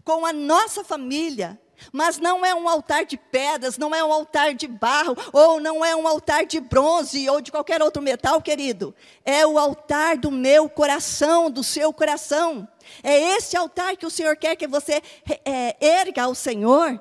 com 0.05 0.25
a 0.25 0.31
nossa 0.31 0.85
família. 0.85 1.59
Mas 1.91 2.17
não 2.17 2.45
é 2.45 2.55
um 2.55 2.69
altar 2.69 3.03
de 3.03 3.17
pedras, 3.17 3.77
não 3.77 3.93
é 3.93 4.01
um 4.01 4.13
altar 4.13 4.53
de 4.53 4.69
barro, 4.69 5.17
ou 5.33 5.59
não 5.59 5.83
é 5.83 5.93
um 5.93 6.07
altar 6.07 6.45
de 6.45 6.61
bronze 6.61 7.29
ou 7.29 7.41
de 7.41 7.51
qualquer 7.51 7.81
outro 7.81 8.01
metal, 8.01 8.41
querido. 8.41 8.95
É 9.25 9.45
o 9.45 9.59
altar 9.59 10.15
do 10.15 10.31
meu 10.31 10.69
coração, 10.69 11.51
do 11.51 11.61
seu 11.61 11.91
coração. 11.91 12.65
É 13.03 13.35
esse 13.35 13.57
altar 13.57 13.97
que 13.97 14.05
o 14.05 14.09
Senhor 14.09 14.37
quer 14.37 14.55
que 14.55 14.65
você 14.65 15.01
é, 15.43 15.75
erga 15.81 16.23
ao 16.23 16.33
Senhor 16.33 16.97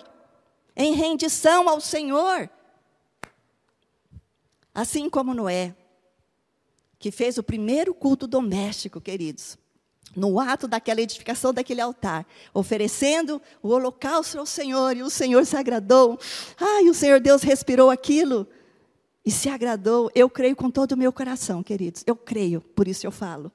em 0.76 0.95
rendição 0.95 1.69
ao 1.69 1.81
Senhor. 1.81 2.49
Assim 4.75 5.11
como 5.11 5.35
Noé, 5.35 5.75
que 6.99 7.11
fez 7.11 7.37
o 7.37 7.43
primeiro 7.43 7.93
culto 7.93 8.26
doméstico, 8.26 9.00
queridos, 9.00 9.59
no 10.14 10.38
ato 10.38 10.69
daquela 10.69 11.00
edificação 11.00 11.52
daquele 11.52 11.81
altar, 11.81 12.26
oferecendo 12.52 13.41
o 13.62 13.69
holocausto 13.69 14.38
ao 14.38 14.47
Senhor, 14.47 14.97
e 14.97 15.02
o 15.02 15.11
Senhor 15.11 15.45
se 15.45 15.57
agradou. 15.57 16.19
Ai, 16.59 16.88
o 16.88 16.95
Senhor 16.95 17.21
Deus 17.21 17.43
respirou 17.43 17.91
aquilo 17.91 18.47
e 19.25 19.31
se 19.31 19.49
agradou. 19.49 20.11
Eu 20.14 20.29
creio 20.29 20.57
com 20.57 20.71
todo 20.71 20.93
o 20.93 20.97
meu 20.97 21.12
coração, 21.12 21.62
queridos. 21.62 22.02
Eu 22.07 22.17
creio, 22.17 22.61
por 22.61 22.88
isso 22.88 23.07
eu 23.07 23.12
falo. 23.12 23.50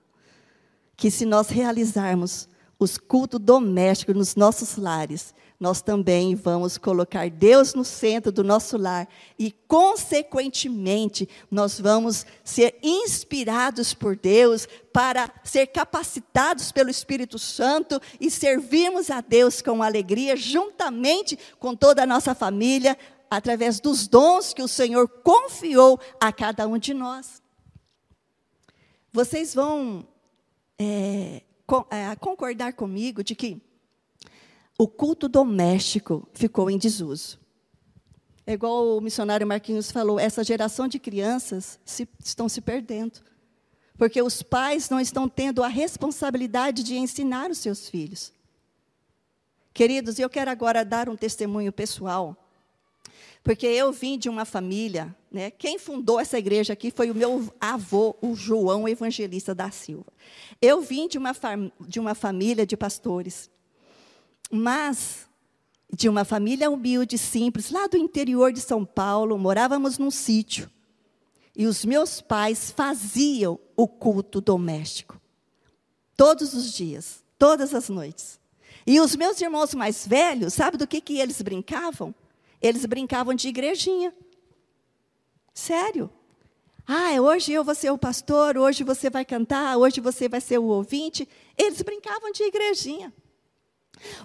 Que 0.96 1.12
se 1.12 1.26
nós 1.26 1.50
realizarmos 1.50 2.50
os 2.80 2.98
cultos 2.98 3.40
domésticos 3.40 4.16
nos 4.16 4.36
nossos 4.36 4.78
lares, 4.78 5.34
nós 5.60 5.82
também 5.82 6.36
vamos 6.36 6.78
colocar 6.78 7.30
Deus 7.32 7.74
no 7.74 7.84
centro 7.84 8.32
do 8.32 8.44
nosso 8.44 8.78
lar 8.78 9.08
e, 9.40 9.52
consequentemente, 9.68 11.28
nós 11.50 11.80
vamos 11.80 12.28
ser 12.44 12.78
inspirados 12.84 13.92
por 13.92 14.16
Deus 14.16 14.68
para 14.94 15.32
ser 15.44 15.68
capacitados 15.68 16.72
pelo 16.72 16.92
Espírito 16.92 17.40
Santo 17.40 18.00
e 18.20 18.30
servirmos 18.30 19.10
a 19.10 19.20
Deus 19.20 19.60
com 19.60 19.82
alegria, 19.82 20.36
juntamente 20.36 21.38
com 21.60 21.76
toda 21.76 22.04
a 22.04 22.08
nossa 22.08 22.36
família, 22.36 22.96
através 23.30 23.80
dos 23.80 24.08
dons 24.08 24.54
que 24.54 24.62
o 24.62 24.68
Senhor 24.68 25.08
confiou 25.08 26.00
a 26.20 26.32
cada 26.32 26.68
um 26.68 26.78
de 26.78 26.94
nós. 26.94 27.42
Vocês 29.12 29.56
vão 29.56 30.08
é, 30.78 31.42
concordar 32.20 32.74
comigo 32.74 33.24
de 33.24 33.34
que 33.34 33.60
o 34.78 34.88
culto 34.88 35.28
doméstico 35.28 36.28
ficou 36.34 36.70
em 36.70 36.78
desuso. 36.78 37.40
É 38.46 38.54
igual 38.54 38.98
o 38.98 39.02
missionário 39.02 39.46
Marquinhos 39.46 39.92
falou, 39.92 40.20
essa 40.20 40.44
geração 40.44 40.88
de 40.88 41.00
crianças 41.00 41.80
se, 41.84 42.08
estão 42.24 42.48
se 42.48 42.62
perdendo. 42.62 43.20
Porque 43.98 44.22
os 44.22 44.44
pais 44.44 44.90
não 44.90 45.00
estão 45.00 45.28
tendo 45.28 45.64
a 45.64 45.68
responsabilidade 45.68 46.84
de 46.84 46.96
ensinar 46.96 47.50
os 47.50 47.58
seus 47.58 47.90
filhos. 47.90 48.32
Queridos, 49.74 50.20
eu 50.20 50.30
quero 50.30 50.52
agora 50.52 50.86
dar 50.86 51.10
um 51.10 51.16
testemunho 51.16 51.74
pessoal. 51.74 52.38
Porque 53.44 53.66
eu 53.66 53.92
vim 53.92 54.18
de 54.18 54.30
uma 54.30 54.46
família, 54.46 55.16
né, 55.32 55.50
quem 55.50 55.80
fundou 55.80 56.20
essa 56.20 56.38
igreja 56.38 56.74
aqui 56.74 56.92
foi 56.92 57.10
o 57.10 57.16
meu 57.16 57.52
avô, 57.60 58.16
o 58.22 58.36
João 58.36 58.88
Evangelista 58.88 59.56
da 59.56 59.72
Silva. 59.72 60.12
Eu 60.62 60.82
vim 60.82 61.08
de 61.08 61.18
uma, 61.18 61.32
de 61.82 62.00
uma 62.00 62.14
família 62.14 62.66
de 62.66 62.78
pastores 62.78 63.50
mas 64.51 65.27
de 65.92 66.10
uma 66.10 66.25
família 66.25 66.70
humilde, 66.70 67.18
simples, 67.18 67.72
lá 67.72 67.88
do 67.88 67.98
interior 67.98 68.51
de 68.51 68.60
São 68.60 68.84
Paulo, 68.86 69.38
morávamos 69.38 69.98
num 69.98 70.12
sítio. 70.12 70.70
E 71.56 71.66
os 71.66 71.84
meus 71.86 72.22
pais 72.22 72.72
faziam 72.72 73.60
o 73.75 73.88
culto 73.88 74.39
doméstico. 74.39 75.20
Todos 76.16 76.54
os 76.54 76.74
dias, 76.74 77.24
todas 77.38 77.74
as 77.74 77.89
noites. 77.89 78.39
E 78.86 79.00
os 79.00 79.16
meus 79.16 79.42
irmãos 79.42 79.74
mais 79.74 80.06
velhos, 80.06 80.54
sabe 80.54 80.77
do 80.77 80.88
que, 80.88 81.01
que 81.01 81.20
eles 81.20 81.42
brincavam? 81.42 82.13
Eles 82.62 82.86
brincavam 82.86 83.34
de 83.34 83.48
igrejinha. 83.48 84.13
Sério. 85.54 86.10
Ah, 86.86 87.20
hoje 87.20 87.51
eu 87.51 87.63
vou 87.63 87.75
ser 87.75 87.92
o 87.92 87.98
pastor, 87.98 88.58
hoje 88.58 88.84
você 88.84 89.10
vai 89.10 89.25
cantar, 89.25 89.77
hoje 89.77 90.00
você 90.00 90.30
vai 90.30 90.39
ser 90.39 90.58
o 90.58 90.66
ouvinte. 90.66 91.27
Eles 91.58 91.82
brincavam 91.82 92.32
de 92.32 92.44
igrejinha. 92.44 93.13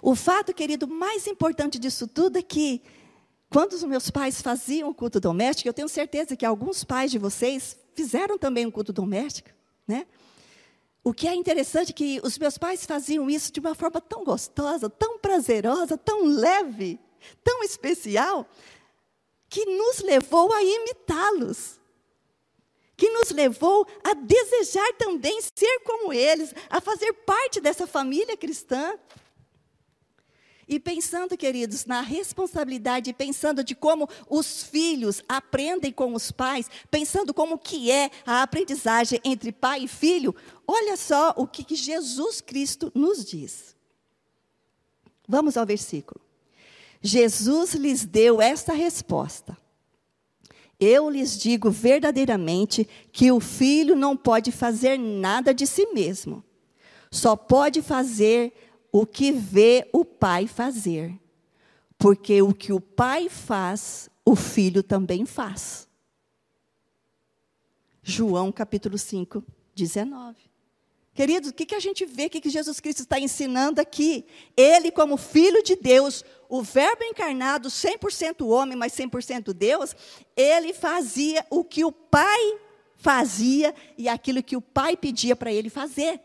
O 0.01 0.15
fato, 0.15 0.53
querido, 0.55 0.87
mais 0.87 1.27
importante 1.27 1.79
disso 1.79 2.07
tudo 2.07 2.39
é 2.39 2.43
que, 2.43 2.83
quando 3.51 3.73
os 3.73 3.85
meus 3.85 4.11
pais 4.11 4.41
faziam 4.41 4.89
o 4.89 4.95
culto 4.95 5.21
doméstico, 5.21 5.69
eu 5.69 5.75
tenho 5.75 5.89
certeza 5.89 6.37
que 6.37 6.47
alguns 6.47 6.85
pais 6.85 7.11
de 7.11 7.19
vocês 7.19 7.77
fizeram 7.95 8.39
também 8.39 8.67
um 8.67 8.71
culto 8.71 8.93
doméstico, 8.93 9.51
né? 9.87 10.07
O 11.05 11.13
que 11.13 11.27
é 11.27 11.35
interessante 11.35 11.91
é 11.91 11.93
que 11.93 12.21
os 12.23 12.39
meus 12.39 12.57
pais 12.57 12.87
faziam 12.87 13.29
isso 13.29 13.53
de 13.53 13.59
uma 13.59 13.75
forma 13.75 14.01
tão 14.01 14.23
gostosa, 14.23 14.89
tão 14.89 15.19
prazerosa, 15.19 15.99
tão 15.99 16.25
leve, 16.25 16.99
tão 17.43 17.63
especial, 17.65 18.49
que 19.49 19.67
nos 19.67 19.99
levou 19.99 20.53
a 20.53 20.63
imitá-los. 20.63 21.81
Que 22.97 23.11
nos 23.11 23.31
levou 23.31 23.85
a 24.05 24.15
desejar 24.15 24.93
também 24.95 25.41
ser 25.43 25.81
como 25.81 26.13
eles, 26.13 26.55
a 26.71 26.81
fazer 26.81 27.13
parte 27.13 27.61
dessa 27.61 27.87
família 27.87 28.37
cristã. 28.37 28.97
E 30.69 30.79
pensando, 30.79 31.37
queridos, 31.37 31.85
na 31.87 32.01
responsabilidade, 32.01 33.13
pensando 33.13 33.65
de 33.65 33.75
como 33.75 34.09
os 34.29 34.63
filhos 34.63 35.23
aprendem 35.29 35.93
com 35.93 36.15
os 36.15 36.31
pais, 36.31 36.71
pensando 36.91 37.35
como 37.35 37.59
que 37.59 37.91
é 37.91 38.11
a 38.25 38.43
aprendizagem 38.43 39.21
entre 39.25 39.53
pai 39.53 39.85
e 39.85 39.89
filho, 39.89 40.35
olha 40.67 40.97
só 40.97 41.35
o 41.37 41.47
que, 41.47 41.65
que 41.65 41.75
Jesus 41.75 42.41
Cristo 42.41 42.93
nos 42.95 43.25
diz. 43.25 43.75
Vamos 45.29 45.57
ao 45.57 45.67
versículo. 45.67 46.21
Jesus 47.03 47.75
lhes 47.75 48.05
deu 48.05 48.41
esta 48.41 48.73
resposta: 48.73 49.57
Eu 50.79 51.11
lhes 51.11 51.37
digo 51.37 51.71
verdadeiramente 51.71 52.89
que 53.13 53.33
o 53.33 53.41
filho 53.41 53.97
não 53.97 54.17
pode 54.17 54.53
fazer 54.53 54.97
nada 54.99 55.53
de 55.53 55.67
si 55.67 55.87
mesmo, 55.87 56.45
só 57.11 57.35
pode 57.35 57.83
fazer 57.83 58.53
o 58.93 59.07
que 59.07 59.33
vê 59.33 59.89
o 59.91 60.05
pai 60.05 60.47
fazer. 60.47 61.19
Porque 61.97 62.43
o 62.43 62.53
que 62.53 62.73
o 62.73 62.81
pai 62.81 63.31
faz, 63.31 64.11
o 64.25 64.37
filho 64.37 64.83
também 64.83 65.25
faz. 65.25 65.89
João 68.03 68.53
capítulo 68.53 68.99
5, 68.99 69.43
19. 69.75 70.53
Queridos, 71.15 71.51
o 71.51 71.53
que, 71.53 71.75
a 71.75 71.81
gente 71.81 72.07
vê, 72.07 72.27
o 72.27 72.31
que, 72.31 72.41
que 72.41 72.49
Jesus 72.49 72.81
Cristo 72.81 73.03
está 73.03 73.21
ensinando 73.21 73.81
aqui? 73.81 74.25
Ele, 74.57 74.91
como 74.91 75.19
Filho 75.19 75.63
de 75.63 75.77
Deus, 75.77 76.25
o 76.49 76.63
Verbo 76.63 77.05
encarnado, 77.05 77.69
100% 77.69 78.47
homem, 78.47 78.77
mas 78.77 78.95
100% 78.95 79.53
Deus, 79.53 79.95
ele 80.35 80.73
fazia 80.73 81.47
o 81.51 81.63
que 81.63 81.85
o 81.85 81.93
Pai 81.93 82.59
fazia 82.97 83.75
e 83.99 84.09
aquilo 84.09 84.43
que 84.43 84.57
o 84.57 84.63
Pai 84.63 84.97
pedia 84.97 85.37
para 85.37 85.53
ele 85.53 85.69
fazer. 85.69 86.19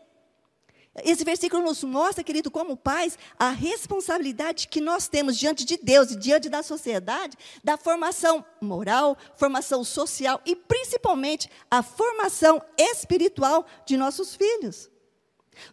Esse 1.04 1.24
versículo 1.24 1.62
nos 1.62 1.82
mostra, 1.84 2.24
querido, 2.24 2.50
como 2.50 2.76
pais, 2.76 3.18
a 3.38 3.50
responsabilidade 3.50 4.68
que 4.68 4.80
nós 4.80 5.08
temos 5.08 5.36
diante 5.36 5.64
de 5.64 5.76
Deus 5.76 6.10
e 6.10 6.16
diante 6.16 6.48
da 6.48 6.62
sociedade, 6.62 7.36
da 7.62 7.76
formação 7.76 8.44
moral, 8.60 9.16
formação 9.36 9.84
social 9.84 10.40
e 10.44 10.54
principalmente 10.54 11.50
a 11.70 11.82
formação 11.82 12.62
espiritual 12.76 13.66
de 13.86 13.96
nossos 13.96 14.34
filhos. 14.34 14.90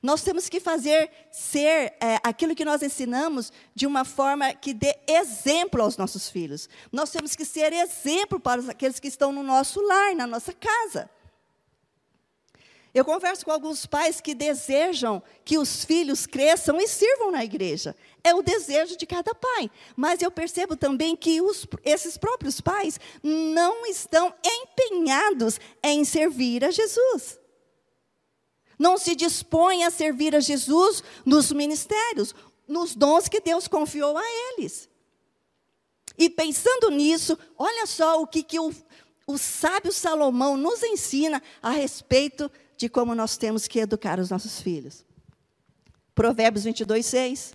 Nós 0.02 0.24
temos 0.24 0.50
que 0.50 0.60
fazer 0.60 1.10
ser 1.32 1.94
é, 2.00 2.20
aquilo 2.24 2.56
que 2.56 2.66
nós 2.66 2.82
ensinamos 2.82 3.52
de 3.74 3.86
uma 3.86 4.04
forma 4.04 4.54
que 4.54 4.74
dê 4.74 4.96
exemplo 5.08 5.82
aos 5.82 5.98
nossos 5.98 6.30
filhos. 6.30 6.70
Nós 6.92 7.12
temos 7.12 7.36
que 7.36 7.46
ser 7.46 7.72
exemplo 7.74 8.40
para 8.40 8.62
aqueles 8.72 9.00
que 9.00 9.08
estão 9.08 9.32
no 9.32 9.44
nosso 9.44 9.82
lar, 9.82 10.16
na 10.16 10.28
nossa 10.28 10.54
casa. 10.54 11.10
Eu 12.96 13.04
converso 13.04 13.44
com 13.44 13.52
alguns 13.52 13.86
pais 13.86 14.22
que 14.22 14.34
desejam 14.34 15.22
que 15.44 15.58
os 15.58 15.84
filhos 15.84 16.26
cresçam 16.26 16.80
e 16.80 16.88
sirvam 16.88 17.30
na 17.30 17.44
igreja. 17.44 17.94
É 18.24 18.34
o 18.34 18.42
desejo 18.42 18.96
de 18.96 19.06
cada 19.06 19.36
pai. 19.36 19.70
Mas 19.98 20.22
eu 20.22 20.32
percebo 20.32 20.78
também 20.78 21.14
que 21.14 21.42
os, 21.42 21.68
esses 21.84 22.18
próprios 22.18 22.62
pais 22.62 22.98
não 23.22 23.86
estão 23.86 24.34
empenhados 24.46 25.60
em 25.84 26.06
servir 26.06 26.64
a 26.64 26.72
Jesus. 26.72 27.38
Não 28.80 28.98
se 28.98 29.14
dispõem 29.14 29.84
a 29.84 29.92
servir 29.92 30.34
a 30.34 30.40
Jesus 30.40 31.04
nos 31.26 31.52
ministérios, 31.52 32.34
nos 32.66 32.96
dons 32.96 33.28
que 33.28 33.42
Deus 33.42 33.68
confiou 33.68 34.18
a 34.18 34.24
eles. 34.24 34.88
E 36.18 36.30
pensando 36.30 36.90
nisso, 36.92 37.38
olha 37.58 37.86
só 37.86 38.22
o 38.22 38.28
que, 38.28 38.42
que 38.42 38.58
o, 38.58 38.74
o 39.28 39.38
sábio 39.38 39.92
Salomão 39.92 40.56
nos 40.56 40.84
ensina 40.84 41.42
a 41.62 41.72
respeito 41.72 42.50
de 42.78 42.88
como 42.88 43.16
nós 43.16 43.38
temos 43.38 43.68
que 43.68 43.80
educar 43.80 44.20
os 44.20 44.30
nossos 44.30 44.62
filhos. 44.62 45.06
Provérbios 46.14 46.64
22, 46.64 47.06
6. 47.06 47.54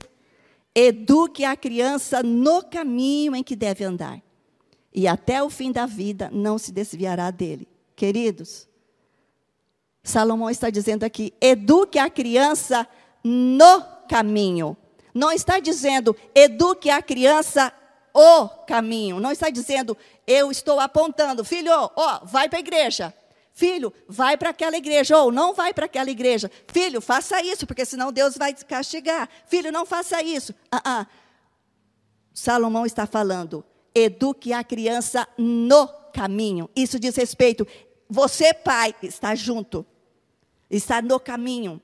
Eduque 0.74 1.44
a 1.44 1.56
criança 1.56 2.22
no 2.22 2.62
caminho 2.62 3.34
em 3.34 3.42
que 3.42 3.56
deve 3.56 3.84
andar, 3.84 4.22
e 4.92 5.06
até 5.06 5.42
o 5.42 5.50
fim 5.50 5.72
da 5.72 5.86
vida 5.86 6.30
não 6.32 6.58
se 6.58 6.72
desviará 6.72 7.30
dele. 7.30 7.68
Queridos, 7.96 8.68
Salomão 10.02 10.50
está 10.50 10.70
dizendo 10.70 11.04
aqui: 11.04 11.32
eduque 11.40 11.98
a 11.98 12.08
criança 12.08 12.86
no 13.22 13.82
caminho. 14.08 14.76
Não 15.12 15.32
está 15.32 15.58
dizendo 15.58 16.16
eduque 16.34 16.88
a 16.88 17.02
criança 17.02 17.72
o 18.14 18.48
caminho. 18.66 19.20
Não 19.20 19.32
está 19.32 19.50
dizendo 19.50 19.96
eu 20.26 20.50
estou 20.50 20.78
apontando, 20.78 21.44
filho, 21.44 21.70
ó, 21.72 22.20
vai 22.24 22.48
para 22.48 22.58
a 22.58 22.60
igreja. 22.60 23.14
Filho, 23.52 23.92
vai 24.08 24.36
para 24.36 24.50
aquela 24.50 24.76
igreja, 24.76 25.18
ou 25.18 25.32
não 25.32 25.52
vai 25.52 25.74
para 25.74 25.86
aquela 25.86 26.10
igreja. 26.10 26.50
Filho, 26.68 27.00
faça 27.00 27.42
isso, 27.42 27.66
porque 27.66 27.84
senão 27.84 28.12
Deus 28.12 28.36
vai 28.36 28.54
te 28.54 28.64
castigar. 28.64 29.28
Filho, 29.46 29.72
não 29.72 29.84
faça 29.84 30.22
isso. 30.22 30.54
Ah, 30.70 30.82
ah. 30.84 31.06
Salomão 32.32 32.86
está 32.86 33.06
falando, 33.06 33.64
eduque 33.94 34.52
a 34.52 34.62
criança 34.64 35.28
no 35.36 35.88
caminho. 36.12 36.70
Isso 36.74 36.98
diz 36.98 37.16
respeito, 37.16 37.66
você, 38.08 38.54
pai, 38.54 38.94
está 39.02 39.34
junto, 39.34 39.84
está 40.70 41.02
no 41.02 41.20
caminho. 41.20 41.82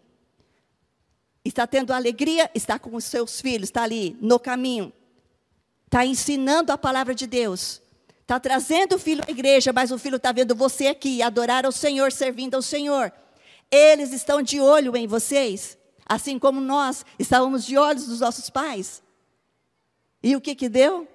Está 1.44 1.66
tendo 1.66 1.92
alegria, 1.92 2.50
está 2.54 2.78
com 2.78 2.96
os 2.96 3.04
seus 3.04 3.40
filhos, 3.40 3.68
está 3.68 3.82
ali 3.82 4.16
no 4.20 4.38
caminho. 4.38 4.92
Está 5.86 6.04
ensinando 6.04 6.72
a 6.72 6.78
palavra 6.78 7.14
de 7.14 7.26
Deus. 7.26 7.80
Está 8.20 8.40
trazendo 8.40 8.96
o 8.96 8.98
filho 8.98 9.22
à 9.26 9.30
igreja, 9.30 9.72
mas 9.72 9.92
o 9.92 9.98
filho 9.98 10.16
está 10.16 10.32
vendo 10.32 10.54
você 10.54 10.88
aqui, 10.88 11.22
adorar 11.22 11.64
ao 11.64 11.72
Senhor, 11.72 12.10
servindo 12.10 12.54
ao 12.56 12.62
Senhor. 12.62 13.12
Eles 13.70 14.12
estão 14.12 14.42
de 14.42 14.60
olho 14.60 14.96
em 14.96 15.06
vocês, 15.06 15.78
assim 16.04 16.38
como 16.38 16.60
nós 16.60 17.04
estávamos 17.18 17.64
de 17.64 17.78
olhos 17.78 18.06
dos 18.06 18.20
nossos 18.20 18.50
pais. 18.50 19.02
E 20.22 20.34
o 20.34 20.40
que 20.40 20.56
que 20.56 20.68
deu? 20.68 21.06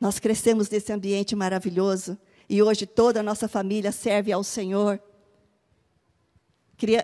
Nós 0.00 0.18
crescemos 0.18 0.70
nesse 0.70 0.90
ambiente 0.90 1.36
maravilhoso 1.36 2.16
e 2.48 2.62
hoje 2.62 2.86
toda 2.86 3.20
a 3.20 3.22
nossa 3.22 3.46
família 3.46 3.92
serve 3.92 4.32
ao 4.32 4.42
Senhor. 4.42 4.98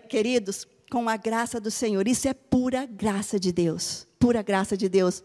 Queridos, 0.09 0.67
com 0.91 1.07
a 1.09 1.17
graça 1.17 1.61
do 1.61 1.71
Senhor, 1.71 2.09
isso 2.09 2.29
é 2.29 2.33
pura 2.33 2.87
graça 2.87 3.39
de 3.39 3.53
Deus, 3.53 4.07
pura 4.19 4.41
graça 4.41 4.75
de 4.75 4.89
Deus. 4.89 5.23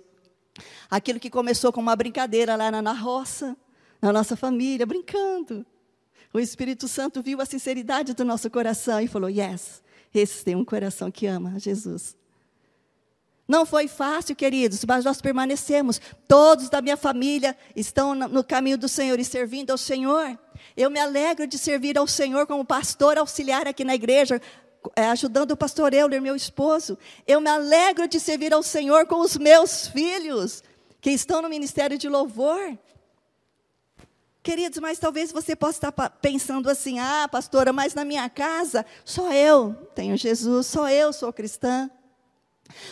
Aquilo 0.89 1.19
que 1.19 1.29
começou 1.29 1.71
com 1.71 1.81
uma 1.81 1.95
brincadeira 1.95 2.55
lá 2.55 2.71
na, 2.71 2.81
na 2.81 2.93
roça, 2.93 3.55
na 4.01 4.11
nossa 4.13 4.35
família, 4.35 4.85
brincando. 4.85 5.65
O 6.33 6.39
Espírito 6.39 6.87
Santo 6.87 7.21
viu 7.21 7.41
a 7.41 7.45
sinceridade 7.45 8.13
do 8.13 8.23
nosso 8.23 8.49
coração 8.49 8.99
e 8.99 9.07
falou: 9.07 9.29
Yes, 9.29 9.81
esse 10.13 10.43
tem 10.43 10.55
um 10.55 10.65
coração 10.65 11.09
que 11.09 11.25
ama 11.25 11.57
Jesus. 11.59 12.17
Não 13.49 13.65
foi 13.65 13.87
fácil, 13.87 14.35
queridos, 14.35 14.85
mas 14.85 15.03
nós 15.03 15.19
permanecemos. 15.19 15.99
Todos 16.27 16.69
da 16.69 16.83
minha 16.83 16.95
família 16.95 17.57
estão 17.75 18.13
no 18.13 18.43
caminho 18.43 18.77
do 18.77 18.87
Senhor 18.87 19.19
e 19.19 19.25
servindo 19.25 19.71
ao 19.71 19.77
Senhor. 19.77 20.37
Eu 20.77 20.91
me 20.91 20.99
alegro 20.99 21.47
de 21.47 21.57
servir 21.57 21.97
ao 21.97 22.05
Senhor 22.05 22.45
como 22.45 22.63
pastor 22.63 23.17
auxiliar 23.17 23.67
aqui 23.67 23.83
na 23.83 23.95
igreja, 23.95 24.39
ajudando 24.95 25.51
o 25.51 25.57
pastor 25.57 25.93
Euler, 25.93 26.21
meu 26.21 26.35
esposo. 26.35 26.97
Eu 27.27 27.41
me 27.41 27.49
alegro 27.49 28.07
de 28.07 28.19
servir 28.19 28.53
ao 28.53 28.63
Senhor 28.63 29.05
com 29.05 29.21
os 29.21 29.37
meus 29.37 29.87
filhos, 29.87 30.63
que 31.01 31.11
estão 31.11 31.41
no 31.41 31.49
ministério 31.49 31.97
de 31.97 32.09
louvor. 32.09 32.77
Queridos, 34.41 34.79
mas 34.79 34.97
talvez 34.97 35.31
você 35.31 35.55
possa 35.55 35.87
estar 35.87 36.09
pensando 36.09 36.69
assim: 36.69 36.99
ah, 36.99 37.27
pastora, 37.29 37.73
mas 37.73 37.93
na 37.93 38.05
minha 38.05 38.29
casa 38.29 38.85
só 39.03 39.31
eu 39.33 39.73
tenho 39.93 40.17
Jesus, 40.17 40.67
só 40.67 40.89
eu 40.89 41.11
sou 41.11 41.31
cristã. 41.33 41.89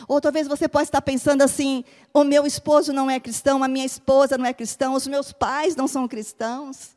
Ou 0.07 0.19
talvez 0.19 0.47
você 0.47 0.67
possa 0.67 0.85
estar 0.85 1.01
pensando 1.01 1.41
assim: 1.41 1.85
o 2.13 2.23
meu 2.23 2.45
esposo 2.45 2.91
não 2.91 3.09
é 3.09 3.19
cristão, 3.19 3.63
a 3.63 3.67
minha 3.67 3.85
esposa 3.85 4.37
não 4.37 4.45
é 4.45 4.53
cristã, 4.53 4.91
os 4.91 5.07
meus 5.07 5.31
pais 5.31 5.75
não 5.75 5.87
são 5.87 6.07
cristãos. 6.07 6.95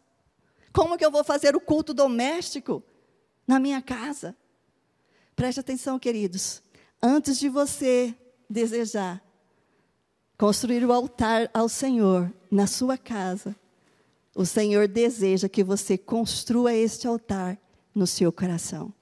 Como 0.73 0.97
que 0.97 1.05
eu 1.05 1.11
vou 1.11 1.25
fazer 1.25 1.55
o 1.55 1.61
culto 1.61 1.93
doméstico 1.93 2.83
na 3.47 3.59
minha 3.59 3.81
casa? 3.83 4.37
Preste 5.41 5.61
atenção, 5.61 5.99
queridos. 5.99 6.63
Antes 7.03 7.39
de 7.39 7.49
você 7.49 8.15
desejar 8.47 9.25
construir 10.37 10.85
o 10.85 10.93
altar 10.93 11.49
ao 11.55 11.67
Senhor 11.67 12.31
na 12.51 12.67
sua 12.67 12.99
casa, 12.99 13.57
o 14.37 14.45
Senhor 14.45 14.87
deseja 14.87 15.49
que 15.49 15.65
você 15.65 15.97
construa 15.97 16.75
este 16.75 17.07
altar 17.07 17.57
no 17.95 18.07
seu 18.07 18.31
coração. 18.31 18.93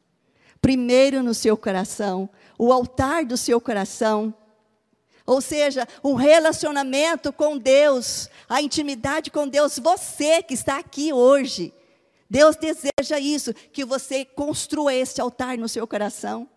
Primeiro 0.62 1.24
no 1.24 1.34
seu 1.34 1.56
coração, 1.56 2.30
o 2.56 2.72
altar 2.72 3.24
do 3.24 3.36
seu 3.36 3.60
coração. 3.60 4.32
Ou 5.26 5.40
seja, 5.40 5.88
um 6.04 6.14
relacionamento 6.14 7.32
com 7.32 7.58
Deus, 7.58 8.30
a 8.48 8.62
intimidade 8.62 9.28
com 9.32 9.48
Deus, 9.48 9.76
você 9.76 10.40
que 10.40 10.54
está 10.54 10.78
aqui 10.78 11.12
hoje. 11.12 11.74
Deus 12.28 12.56
deseja 12.56 13.18
isso, 13.18 13.54
que 13.72 13.84
você 13.84 14.24
construa 14.24 14.94
este 14.94 15.20
altar 15.20 15.56
no 15.56 15.68
seu 15.68 15.86
coração. 15.86 16.48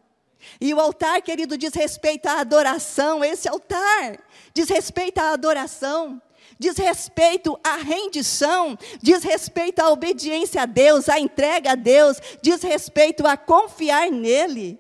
E 0.59 0.73
o 0.73 0.79
altar, 0.79 1.21
querido, 1.21 1.57
diz 1.57 1.73
respeito 1.73 2.27
à 2.27 2.39
adoração, 2.39 3.23
esse 3.23 3.47
altar 3.47 4.17
diz 4.53 4.69
respeito 4.69 5.19
à 5.19 5.31
adoração 5.31 6.21
diz 6.61 6.77
respeito 6.77 7.59
à 7.63 7.75
rendição, 7.77 8.77
diz 9.01 9.23
respeito 9.23 9.79
à 9.79 9.89
obediência 9.89 10.61
a 10.61 10.65
Deus, 10.67 11.09
à 11.09 11.19
entrega 11.19 11.71
a 11.71 11.75
Deus, 11.75 12.17
diz 12.39 12.61
respeito 12.61 13.25
a 13.25 13.35
confiar 13.35 14.11
nele, 14.11 14.79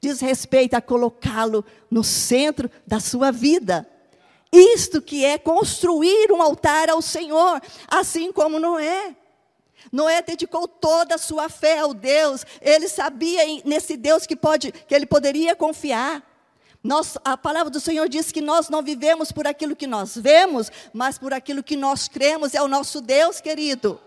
diz 0.00 0.20
respeito 0.20 0.74
a 0.74 0.80
colocá-lo 0.80 1.64
no 1.88 2.02
centro 2.02 2.68
da 2.84 2.98
sua 2.98 3.30
vida. 3.30 3.88
Isto 4.52 5.00
que 5.00 5.24
é 5.24 5.38
construir 5.38 6.32
um 6.32 6.42
altar 6.42 6.90
ao 6.90 7.00
Senhor, 7.00 7.62
assim 7.86 8.32
como 8.32 8.58
Noé. 8.58 9.14
Noé 9.92 10.22
dedicou 10.22 10.68
toda 10.68 11.14
a 11.14 11.18
sua 11.18 11.48
fé 11.48 11.80
ao 11.80 11.94
Deus. 11.94 12.44
Ele 12.60 12.88
sabia 12.88 13.42
nesse 13.64 13.96
Deus 13.96 14.26
que, 14.26 14.36
pode, 14.36 14.72
que 14.72 14.94
ele 14.94 15.06
poderia 15.06 15.54
confiar. 15.56 16.22
Nós, 16.82 17.18
a 17.24 17.36
palavra 17.36 17.70
do 17.70 17.78
Senhor 17.78 18.08
diz 18.08 18.32
que 18.32 18.40
nós 18.40 18.68
não 18.68 18.82
vivemos 18.82 19.30
por 19.30 19.46
aquilo 19.46 19.76
que 19.76 19.86
nós 19.86 20.16
vemos, 20.16 20.70
mas 20.92 21.18
por 21.18 21.32
aquilo 21.32 21.62
que 21.62 21.76
nós 21.76 22.08
cremos. 22.08 22.54
É 22.54 22.62
o 22.62 22.68
nosso 22.68 23.00
Deus, 23.00 23.40
querido. 23.40 24.00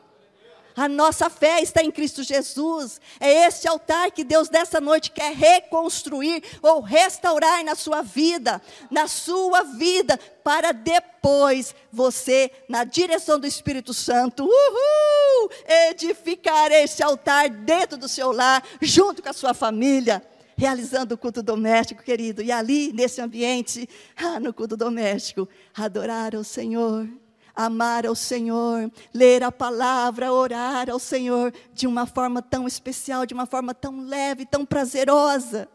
A 0.76 0.88
nossa 0.90 1.30
fé 1.30 1.62
está 1.62 1.84
em 1.84 1.92
Cristo 1.92 2.24
Jesus. 2.24 3.00
É 3.20 3.46
este 3.46 3.68
altar 3.68 4.12
que 4.12 4.24
Deus 4.24 4.50
dessa 4.50 4.82
noite 4.82 5.12
quer 5.12 5.34
reconstruir 5.34 6.44
ou 6.62 6.82
restaurar 6.82 7.64
na 7.64 7.76
sua 7.76 8.02
vida, 8.02 8.62
na 8.90 9.08
sua 9.08 9.64
vida, 9.64 10.20
para 10.44 10.72
depois 10.72 11.76
você, 11.92 12.52
na 12.68 12.84
direção 12.84 13.40
do 13.40 13.48
Espírito 13.48 13.94
Santo, 13.94 14.44
uhul, 14.44 15.50
edificar 15.90 16.72
este 16.72 17.04
altar 17.04 17.50
dentro 17.50 17.98
do 17.98 18.10
seu 18.10 18.32
lar, 18.32 18.64
junto 18.82 19.22
com 19.22 19.30
a 19.30 19.34
sua 19.34 19.54
família 19.54 20.24
realizando 20.56 21.16
o 21.16 21.18
culto 21.18 21.42
doméstico, 21.42 22.04
querido. 22.04 22.42
E 22.42 22.52
ali, 22.52 22.94
nesse 22.94 23.20
ambiente, 23.20 23.90
ah, 24.16 24.40
no 24.40 24.54
culto 24.54 24.78
doméstico, 24.78 25.50
adorar 25.76 26.36
o 26.36 26.44
Senhor, 26.44 27.08
amar 27.56 28.06
ao 28.06 28.16
Senhor, 28.16 28.92
ler 29.14 29.44
a 29.44 29.52
palavra, 29.52 30.32
orar 30.32 30.90
ao 30.90 31.00
Senhor 31.00 31.54
de 31.74 31.86
uma 31.86 32.06
forma 32.06 32.42
tão 32.42 32.68
especial, 32.68 33.26
de 33.26 33.34
uma 33.34 33.46
forma 33.46 33.74
tão 33.74 34.02
leve, 34.06 34.46
tão 34.46 34.66
prazerosa. 34.66 35.68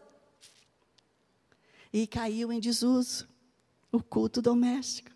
E 1.91 2.05
caiu 2.05 2.51
em 2.51 2.59
desuso 2.59 3.27
o 3.91 4.01
culto 4.01 4.41
doméstico. 4.41 5.11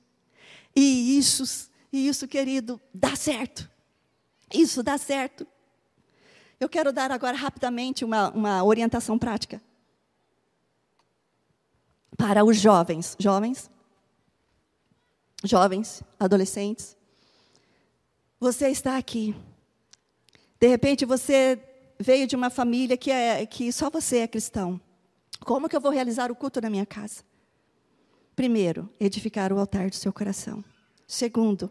E 0.76 1.18
isso, 1.18 1.70
e 1.92 2.08
isso, 2.08 2.28
querido, 2.28 2.82
dá 2.94 3.16
certo. 3.16 3.70
Isso 4.52 4.82
dá 4.82 4.98
certo. 4.98 5.46
Eu 6.60 6.70
quero 6.70 6.94
dar 6.94 7.12
agora 7.12 7.36
rapidamente 7.36 8.06
uma, 8.06 8.30
uma 8.30 8.64
orientação 8.64 9.20
prática 9.20 9.62
para 12.18 12.44
os 12.46 12.58
jovens. 12.58 13.16
Jovens, 13.20 13.70
jovens, 15.44 16.02
adolescentes, 16.20 16.96
você 18.40 18.70
está 18.70 18.98
aqui. 18.98 19.36
De 20.60 20.68
repente 20.68 21.06
você 21.06 21.60
veio 22.00 22.26
de 22.26 22.36
uma 22.36 22.50
família 22.50 22.98
que, 22.98 23.12
é, 23.12 23.46
que 23.46 23.72
só 23.72 23.90
você 23.90 24.20
é 24.20 24.28
cristão. 24.28 24.80
Como 25.42 25.68
que 25.68 25.76
eu 25.76 25.82
vou 25.82 25.92
realizar 25.92 26.32
o 26.32 26.36
culto 26.36 26.62
na 26.62 26.70
minha 26.70 26.86
casa? 26.86 27.24
Primeiro, 28.36 28.90
edificar 29.00 29.52
o 29.54 29.60
altar 29.60 29.90
do 29.90 29.96
seu 29.96 30.12
coração. 30.12 30.64
Segundo, 31.08 31.70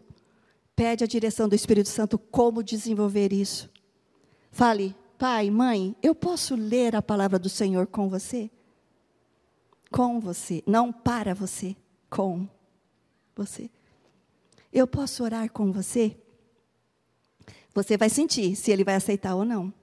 pede 0.75 1.03
a 1.03 1.07
direção 1.07 1.49
do 1.49 1.55
Espírito 1.55 1.89
Santo 1.89 2.17
como 2.17 2.63
desenvolver 2.63 3.33
isso. 3.33 3.69
Fale, 4.51 4.95
pai, 5.17 5.49
mãe, 5.49 5.95
eu 6.01 6.13
posso 6.13 6.55
ler 6.55 6.95
a 6.95 7.01
palavra 7.01 7.39
do 7.39 7.49
Senhor 7.49 7.87
com 7.87 8.07
você? 8.07 8.49
Com 9.91 10.19
você, 10.19 10.63
não 10.65 10.91
para 10.91 11.33
você, 11.33 11.75
com 12.09 12.47
você. 13.35 13.69
Eu 14.71 14.87
posso 14.87 15.23
orar 15.23 15.51
com 15.51 15.71
você? 15.71 16.17
Você 17.73 17.97
vai 17.97 18.09
sentir 18.09 18.55
se 18.55 18.71
ele 18.71 18.83
vai 18.83 18.95
aceitar 18.95 19.35
ou 19.35 19.45
não. 19.45 19.73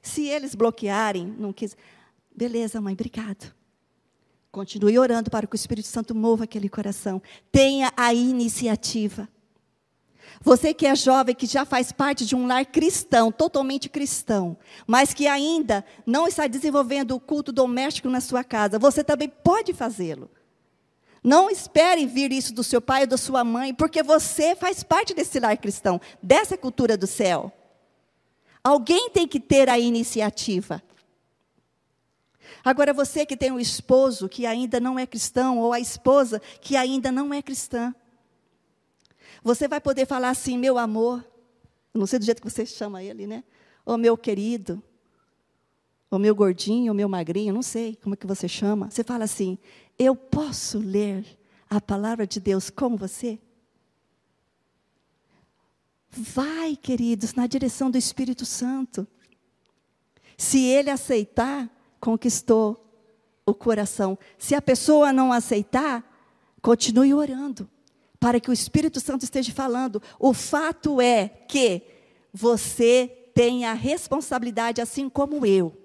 Se 0.00 0.26
eles 0.26 0.54
bloquearem, 0.54 1.26
não 1.26 1.52
quis, 1.52 1.76
beleza, 2.34 2.80
mãe, 2.80 2.92
obrigado. 2.92 3.54
Continue 4.50 4.98
orando 4.98 5.30
para 5.30 5.46
que 5.46 5.54
o 5.54 5.56
Espírito 5.56 5.88
Santo 5.88 6.14
mova 6.14 6.44
aquele 6.44 6.68
coração. 6.68 7.22
Tenha 7.50 7.92
a 7.96 8.12
iniciativa. 8.12 9.28
Você 10.42 10.74
que 10.74 10.86
é 10.86 10.94
jovem, 10.94 11.34
que 11.34 11.46
já 11.46 11.64
faz 11.64 11.92
parte 11.92 12.26
de 12.26 12.34
um 12.34 12.46
lar 12.46 12.66
cristão, 12.66 13.30
totalmente 13.30 13.88
cristão, 13.88 14.56
mas 14.86 15.14
que 15.14 15.26
ainda 15.26 15.84
não 16.04 16.26
está 16.26 16.46
desenvolvendo 16.46 17.12
o 17.12 17.20
culto 17.20 17.52
doméstico 17.52 18.08
na 18.08 18.20
sua 18.20 18.42
casa, 18.42 18.78
você 18.78 19.04
também 19.04 19.28
pode 19.28 19.72
fazê-lo. 19.72 20.28
Não 21.22 21.48
espere 21.48 22.04
vir 22.06 22.32
isso 22.32 22.52
do 22.52 22.64
seu 22.64 22.80
pai 22.80 23.02
ou 23.02 23.06
da 23.06 23.16
sua 23.16 23.44
mãe, 23.44 23.72
porque 23.72 24.02
você 24.02 24.56
faz 24.56 24.82
parte 24.82 25.14
desse 25.14 25.38
lar 25.38 25.56
cristão, 25.56 26.00
dessa 26.20 26.58
cultura 26.58 26.96
do 26.96 27.06
céu. 27.06 27.52
Alguém 28.64 29.10
tem 29.10 29.28
que 29.28 29.38
ter 29.38 29.68
a 29.68 29.78
iniciativa. 29.78 30.82
Agora, 32.64 32.92
você 32.92 33.24
que 33.24 33.36
tem 33.36 33.50
um 33.50 33.58
esposo 33.58 34.28
que 34.28 34.46
ainda 34.46 34.80
não 34.80 34.98
é 34.98 35.06
cristão, 35.06 35.58
ou 35.58 35.72
a 35.72 35.80
esposa 35.80 36.40
que 36.60 36.76
ainda 36.76 37.10
não 37.10 37.32
é 37.32 37.40
cristã, 37.40 37.94
você 39.42 39.66
vai 39.66 39.80
poder 39.80 40.06
falar 40.06 40.30
assim, 40.30 40.56
meu 40.56 40.78
amor, 40.78 41.24
não 41.92 42.06
sei 42.06 42.18
do 42.18 42.24
jeito 42.24 42.40
que 42.40 42.50
você 42.50 42.64
chama 42.64 43.02
ele, 43.02 43.26
né? 43.26 43.42
Ou 43.84 43.98
meu 43.98 44.16
querido, 44.16 44.82
ou 46.10 46.18
meu 46.18 46.34
gordinho, 46.34 46.92
ou 46.92 46.94
meu 46.94 47.08
magrinho, 47.08 47.52
não 47.52 47.62
sei 47.62 47.96
como 47.96 48.14
é 48.14 48.16
que 48.16 48.26
você 48.26 48.46
chama. 48.46 48.90
Você 48.90 49.02
fala 49.02 49.24
assim, 49.24 49.58
eu 49.98 50.14
posso 50.16 50.78
ler 50.78 51.24
a 51.68 51.80
palavra 51.80 52.26
de 52.26 52.40
Deus 52.40 52.70
com 52.70 52.96
você? 52.96 53.38
Vai, 56.10 56.76
queridos, 56.76 57.34
na 57.34 57.46
direção 57.46 57.90
do 57.90 57.96
Espírito 57.96 58.44
Santo. 58.44 59.06
Se 60.36 60.58
ele 60.58 60.90
aceitar, 60.90 61.70
conquistou 61.98 62.78
o 63.46 63.54
coração. 63.54 64.18
Se 64.38 64.54
a 64.54 64.60
pessoa 64.60 65.12
não 65.12 65.32
aceitar, 65.32 66.04
continue 66.60 67.14
orando, 67.14 67.68
para 68.20 68.38
que 68.38 68.50
o 68.50 68.52
Espírito 68.52 69.00
Santo 69.00 69.24
esteja 69.24 69.52
falando. 69.52 70.02
O 70.18 70.34
fato 70.34 71.00
é 71.00 71.28
que 71.28 71.82
você 72.32 73.30
tem 73.34 73.64
a 73.64 73.72
responsabilidade, 73.72 74.80
assim 74.80 75.08
como 75.08 75.46
eu, 75.46 75.76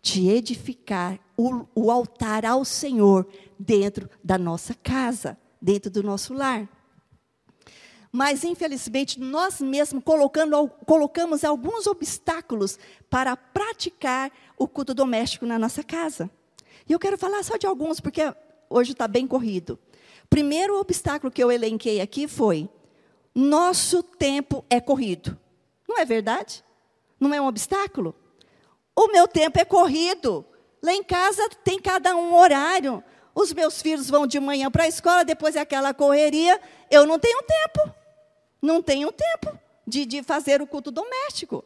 de 0.00 0.28
edificar 0.28 1.18
o, 1.36 1.66
o 1.74 1.90
altar 1.90 2.44
ao 2.44 2.64
Senhor 2.64 3.26
dentro 3.58 4.08
da 4.22 4.38
nossa 4.38 4.74
casa, 4.74 5.38
dentro 5.60 5.90
do 5.90 6.02
nosso 6.02 6.32
lar. 6.32 6.68
Mas, 8.10 8.42
infelizmente, 8.42 9.20
nós 9.20 9.60
mesmos 9.60 10.02
colocando, 10.02 10.68
colocamos 10.86 11.44
alguns 11.44 11.86
obstáculos 11.86 12.78
para 13.10 13.36
praticar 13.36 14.32
o 14.56 14.66
culto 14.66 14.94
doméstico 14.94 15.44
na 15.44 15.58
nossa 15.58 15.82
casa. 15.82 16.30
E 16.88 16.92
eu 16.92 16.98
quero 16.98 17.18
falar 17.18 17.42
só 17.42 17.56
de 17.56 17.66
alguns, 17.66 18.00
porque 18.00 18.22
hoje 18.70 18.92
está 18.92 19.06
bem 19.06 19.26
corrido. 19.26 19.78
Primeiro 20.30 20.78
obstáculo 20.78 21.30
que 21.30 21.42
eu 21.42 21.52
elenquei 21.52 22.00
aqui 22.00 22.26
foi: 22.26 22.68
nosso 23.34 24.02
tempo 24.02 24.64
é 24.70 24.80
corrido. 24.80 25.38
Não 25.86 25.98
é 25.98 26.04
verdade? 26.04 26.64
Não 27.20 27.32
é 27.34 27.40
um 27.40 27.46
obstáculo? 27.46 28.14
O 28.98 29.06
meu 29.12 29.28
tempo 29.28 29.60
é 29.60 29.64
corrido. 29.64 30.44
Lá 30.82 30.92
em 30.92 31.04
casa 31.04 31.48
tem 31.62 31.80
cada 31.80 32.16
um 32.16 32.34
horário. 32.34 33.00
Os 33.32 33.52
meus 33.52 33.80
filhos 33.80 34.10
vão 34.10 34.26
de 34.26 34.40
manhã 34.40 34.68
para 34.72 34.82
a 34.82 34.88
escola, 34.88 35.24
depois 35.24 35.54
é 35.54 35.60
aquela 35.60 35.94
correria. 35.94 36.60
Eu 36.90 37.06
não 37.06 37.16
tenho 37.16 37.40
tempo. 37.44 37.94
Não 38.60 38.82
tenho 38.82 39.12
tempo 39.12 39.56
de, 39.86 40.04
de 40.04 40.24
fazer 40.24 40.60
o 40.60 40.66
culto 40.66 40.90
doméstico. 40.90 41.64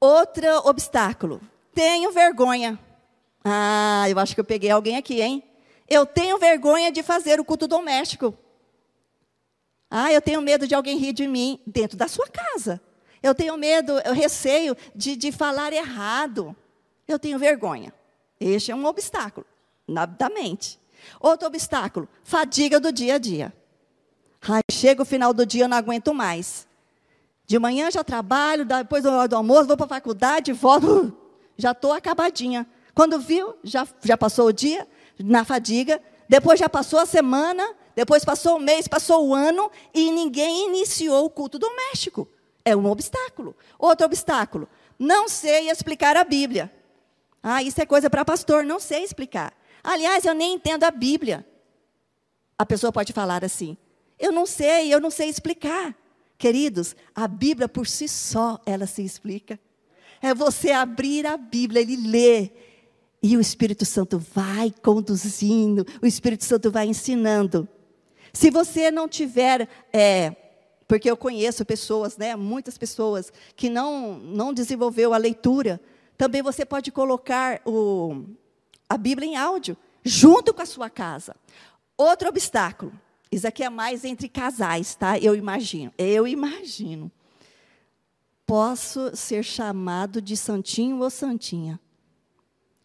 Outro 0.00 0.48
obstáculo. 0.68 1.40
Tenho 1.72 2.10
vergonha. 2.10 2.76
Ah, 3.44 4.06
eu 4.08 4.18
acho 4.18 4.34
que 4.34 4.40
eu 4.40 4.44
peguei 4.44 4.70
alguém 4.70 4.96
aqui, 4.96 5.22
hein? 5.22 5.44
Eu 5.88 6.04
tenho 6.04 6.38
vergonha 6.38 6.90
de 6.90 7.04
fazer 7.04 7.38
o 7.38 7.44
culto 7.44 7.68
doméstico. 7.68 8.36
Ah, 9.88 10.12
eu 10.12 10.20
tenho 10.20 10.42
medo 10.42 10.66
de 10.66 10.74
alguém 10.74 10.98
rir 10.98 11.12
de 11.12 11.28
mim 11.28 11.60
dentro 11.64 11.96
da 11.96 12.08
sua 12.08 12.26
casa. 12.26 12.80
Eu 13.22 13.34
tenho 13.34 13.56
medo, 13.56 13.98
eu 14.04 14.12
receio 14.12 14.76
de, 14.94 15.16
de 15.16 15.30
falar 15.30 15.72
errado. 15.72 16.56
Eu 17.06 17.18
tenho 17.18 17.38
vergonha. 17.38 17.94
Este 18.40 18.72
é 18.72 18.74
um 18.74 18.84
obstáculo 18.84 19.46
na, 19.86 20.06
da 20.06 20.28
mente. 20.28 20.80
Outro 21.20 21.46
obstáculo, 21.46 22.08
fadiga 22.24 22.80
do 22.80 22.92
dia 22.92 23.14
a 23.14 23.18
dia. 23.18 23.52
Ai, 24.48 24.60
chega 24.70 25.02
o 25.02 25.04
final 25.04 25.32
do 25.32 25.46
dia, 25.46 25.64
eu 25.64 25.68
não 25.68 25.76
aguento 25.76 26.12
mais. 26.12 26.66
De 27.46 27.58
manhã 27.58 27.90
já 27.90 28.02
trabalho, 28.02 28.64
depois 28.64 29.02
do, 29.02 29.36
almoço, 29.36 29.66
vou 29.66 29.76
para 29.76 29.86
a 29.86 29.88
faculdade, 29.88 30.52
volto, 30.52 31.16
já 31.56 31.72
estou 31.72 31.92
acabadinha. 31.92 32.66
Quando 32.94 33.18
viu, 33.20 33.54
já, 33.62 33.86
já 34.02 34.16
passou 34.16 34.46
o 34.48 34.52
dia 34.52 34.86
na 35.18 35.44
fadiga, 35.44 36.00
depois 36.28 36.58
já 36.58 36.68
passou 36.68 36.98
a 36.98 37.06
semana, 37.06 37.74
depois 37.94 38.24
passou 38.24 38.56
o 38.56 38.60
mês, 38.60 38.88
passou 38.88 39.28
o 39.28 39.34
ano, 39.34 39.70
e 39.94 40.10
ninguém 40.10 40.68
iniciou 40.68 41.24
o 41.24 41.30
culto 41.30 41.58
doméstico. 41.58 42.28
É 42.64 42.76
um 42.76 42.86
obstáculo. 42.86 43.56
Outro 43.78 44.06
obstáculo, 44.06 44.68
não 44.98 45.28
sei 45.28 45.70
explicar 45.70 46.16
a 46.16 46.24
Bíblia. 46.24 46.72
Ah, 47.42 47.62
isso 47.62 47.80
é 47.80 47.86
coisa 47.86 48.08
para 48.08 48.24
pastor, 48.24 48.64
não 48.64 48.78
sei 48.78 49.02
explicar. 49.02 49.52
Aliás, 49.82 50.24
eu 50.24 50.34
nem 50.34 50.54
entendo 50.54 50.84
a 50.84 50.90
Bíblia. 50.90 51.44
A 52.56 52.64
pessoa 52.64 52.92
pode 52.92 53.12
falar 53.12 53.44
assim: 53.44 53.76
eu 54.18 54.30
não 54.30 54.46
sei, 54.46 54.94
eu 54.94 55.00
não 55.00 55.10
sei 55.10 55.28
explicar. 55.28 55.96
Queridos, 56.38 56.94
a 57.14 57.26
Bíblia 57.26 57.68
por 57.68 57.86
si 57.86 58.08
só, 58.08 58.60
ela 58.64 58.86
se 58.86 59.02
explica. 59.02 59.58
É 60.20 60.32
você 60.32 60.70
abrir 60.70 61.26
a 61.26 61.36
Bíblia 61.36 61.82
e 61.82 61.96
ler 61.96 62.70
E 63.20 63.36
o 63.36 63.40
Espírito 63.40 63.84
Santo 63.84 64.18
vai 64.18 64.72
conduzindo, 64.82 65.86
o 66.00 66.06
Espírito 66.06 66.44
Santo 66.44 66.70
vai 66.70 66.86
ensinando. 66.86 67.68
Se 68.32 68.50
você 68.50 68.90
não 68.90 69.08
tiver, 69.08 69.68
é, 69.92 70.34
porque 70.92 71.10
eu 71.10 71.16
conheço 71.16 71.64
pessoas, 71.64 72.18
né, 72.18 72.36
muitas 72.36 72.76
pessoas, 72.76 73.32
que 73.56 73.70
não, 73.70 74.18
não 74.18 74.52
desenvolveu 74.52 75.14
a 75.14 75.16
leitura, 75.16 75.80
também 76.18 76.42
você 76.42 76.66
pode 76.66 76.92
colocar 76.92 77.62
o, 77.64 78.26
a 78.86 78.98
Bíblia 78.98 79.26
em 79.26 79.34
áudio, 79.34 79.74
junto 80.04 80.52
com 80.52 80.60
a 80.60 80.66
sua 80.66 80.90
casa. 80.90 81.34
Outro 81.96 82.28
obstáculo, 82.28 82.92
isso 83.30 83.48
aqui 83.48 83.64
é 83.64 83.70
mais 83.70 84.04
entre 84.04 84.28
casais, 84.28 84.94
tá? 84.94 85.18
Eu 85.18 85.34
imagino, 85.34 85.90
eu 85.96 86.28
imagino. 86.28 87.10
Posso 88.44 89.16
ser 89.16 89.42
chamado 89.42 90.20
de 90.20 90.36
santinho 90.36 90.98
ou 90.98 91.08
santinha. 91.08 91.80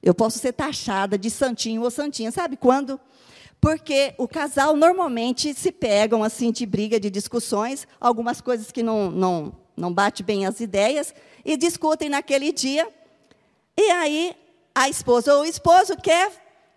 Eu 0.01 0.15
posso 0.15 0.39
ser 0.39 0.53
taxada 0.53 1.17
de 1.17 1.29
santinho 1.29 1.81
ou 1.81 1.91
santinha. 1.91 2.31
Sabe 2.31 2.55
quando? 2.55 2.97
Porque 3.59 4.13
o 4.17 4.27
casal 4.27 4.75
normalmente 4.75 5.53
se 5.53 5.71
pegam 5.71 6.23
assim 6.23 6.51
de 6.51 6.65
briga, 6.65 6.99
de 6.99 7.09
discussões, 7.09 7.87
algumas 7.99 8.39
coisas 8.39 8.71
que 8.71 8.83
não, 8.83 9.09
não, 9.09 9.55
não 9.75 9.93
bate 9.93 10.23
bem 10.23 10.45
as 10.45 10.59
ideias, 10.59 11.13
e 11.43 11.57
discutem 11.57 12.09
naquele 12.09 12.51
dia. 12.51 12.87
E 13.75 13.91
aí 13.91 14.35
a 14.75 14.89
esposa 14.89 15.33
ou 15.33 15.41
o 15.41 15.45
esposo 15.45 15.95
quer 15.97 16.31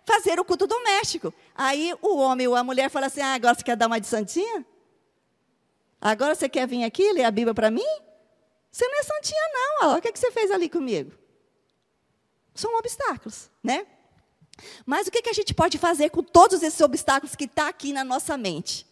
fazer 0.05 0.39
o 0.39 0.45
culto 0.45 0.65
doméstico. 0.65 1.33
Aí 1.55 1.93
o 2.01 2.17
homem 2.17 2.47
ou 2.47 2.55
a 2.55 2.63
mulher 2.63 2.89
fala 2.89 3.07
assim: 3.07 3.21
ah, 3.21 3.33
agora 3.33 3.53
você 3.53 3.63
quer 3.63 3.75
dar 3.75 3.87
uma 3.87 3.99
de 3.99 4.07
santinha? 4.07 4.65
Agora 5.99 6.33
você 6.33 6.49
quer 6.49 6.67
vir 6.67 6.83
aqui 6.83 7.13
ler 7.13 7.25
a 7.25 7.31
Bíblia 7.31 7.53
para 7.53 7.69
mim? 7.69 7.85
Você 8.71 8.87
não 8.87 8.99
é 8.99 9.03
santinha, 9.03 9.41
não. 9.53 9.89
Olha 9.89 9.99
o 9.99 10.01
que, 10.01 10.07
é 10.07 10.11
que 10.11 10.19
você 10.19 10.31
fez 10.31 10.49
ali 10.49 10.67
comigo? 10.67 11.11
São 12.55 12.75
obstáculos, 12.77 13.51
né? 13.63 13.85
Mas 14.85 15.07
o 15.07 15.11
que, 15.11 15.29
a 15.29 15.33
gente 15.33 15.53
pode 15.53 15.77
fazer 15.77 16.09
com 16.09 16.23
todos 16.23 16.63
esses 16.63 16.79
obstáculos 16.81 17.35
que 17.35 17.45
estão 17.45 17.65
tá 17.65 17.69
aqui 17.69 17.93
na 17.93 18.03
nossa 18.03 18.37
mente? 18.37 18.85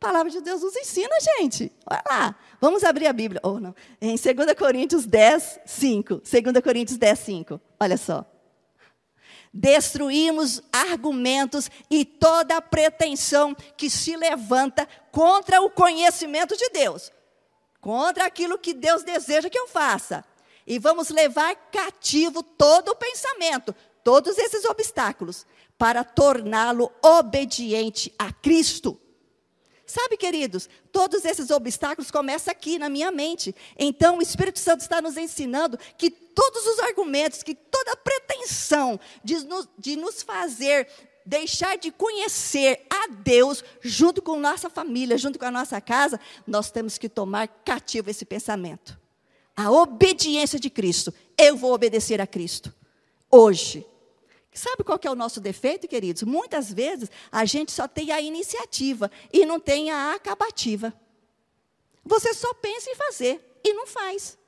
A 0.00 0.06
palavra 0.06 0.30
de 0.30 0.40
Deus 0.40 0.62
nos 0.62 0.76
ensina, 0.76 1.14
gente. 1.38 1.72
Olha 1.86 2.02
lá. 2.06 2.36
Vamos 2.60 2.84
abrir 2.84 3.06
a 3.06 3.12
Bíblia. 3.12 3.40
Oh, 3.42 3.58
não. 3.58 3.74
Em 4.00 4.16
2 4.16 4.54
Coríntios 4.58 5.06
10, 5.06 5.60
5. 5.64 6.16
2 6.16 6.62
Coríntios 6.62 6.98
10, 6.98 7.18
5. 7.18 7.60
Olha 7.80 7.96
só. 7.96 8.24
Destruímos 9.52 10.62
argumentos 10.72 11.70
e 11.88 12.04
toda 12.04 12.60
pretensão 12.60 13.54
que 13.76 13.88
se 13.88 14.16
levanta 14.16 14.88
contra 15.12 15.60
o 15.60 15.70
conhecimento 15.70 16.56
de 16.56 16.68
Deus, 16.70 17.12
contra 17.80 18.26
aquilo 18.26 18.58
que 18.58 18.74
Deus 18.74 19.04
deseja 19.04 19.48
que 19.48 19.58
eu 19.58 19.68
faça 19.68 20.24
e 20.66 20.78
vamos 20.78 21.10
levar 21.10 21.54
cativo 21.70 22.42
todo 22.42 22.90
o 22.90 22.96
pensamento, 22.96 23.74
todos 24.04 24.38
esses 24.38 24.64
obstáculos, 24.64 25.46
para 25.76 26.04
torná-lo 26.04 26.92
obediente 27.02 28.14
a 28.16 28.32
Cristo. 28.32 29.00
Sabe, 29.84 30.16
queridos, 30.16 30.68
todos 30.92 31.24
esses 31.24 31.50
obstáculos 31.50 32.10
começam 32.10 32.52
aqui 32.52 32.78
na 32.78 32.88
minha 32.88 33.10
mente. 33.10 33.54
Então, 33.76 34.18
o 34.18 34.22
Espírito 34.22 34.60
Santo 34.60 34.80
está 34.80 35.02
nos 35.02 35.16
ensinando 35.16 35.78
que 35.98 36.10
todos 36.10 36.64
os 36.66 36.78
argumentos, 36.78 37.42
que 37.42 37.54
toda 37.54 37.96
pretensão 37.96 39.00
de 39.24 39.44
nos, 39.44 39.68
de 39.76 39.96
nos 39.96 40.22
fazer 40.22 40.88
deixar 41.26 41.78
de 41.78 41.90
conhecer 41.90 42.86
a 42.90 43.08
Deus 43.08 43.64
junto 43.80 44.20
com 44.20 44.38
nossa 44.38 44.68
família, 44.68 45.16
junto 45.16 45.38
com 45.38 45.46
a 45.46 45.50
nossa 45.50 45.80
casa, 45.80 46.20
nós 46.46 46.70
temos 46.70 46.98
que 46.98 47.08
tomar 47.08 47.48
cativo 47.48 48.10
esse 48.10 48.26
pensamento 48.26 49.02
a 49.56 49.70
obediência 49.70 50.58
de 50.58 50.68
Cristo. 50.68 51.14
Eu 51.38 51.56
vou 51.56 51.72
obedecer 51.72 52.20
a 52.20 52.26
Cristo. 52.26 52.74
Hoje. 53.30 53.86
Sabe 54.54 54.84
qual 54.84 55.00
é 55.02 55.10
o 55.10 55.16
nosso 55.16 55.40
defeito, 55.40 55.88
queridos? 55.88 56.22
Muitas 56.22 56.72
vezes 56.72 57.10
a 57.30 57.44
gente 57.44 57.72
só 57.72 57.88
tem 57.88 58.12
a 58.12 58.20
iniciativa 58.20 59.10
e 59.32 59.44
não 59.44 59.58
tem 59.58 59.90
a 59.90 60.14
acabativa. 60.14 60.94
Você 62.04 62.32
só 62.32 62.54
pensa 62.54 62.88
em 62.88 62.94
fazer 62.94 63.58
e 63.64 63.74
não 63.74 63.84
faz. 63.84 64.38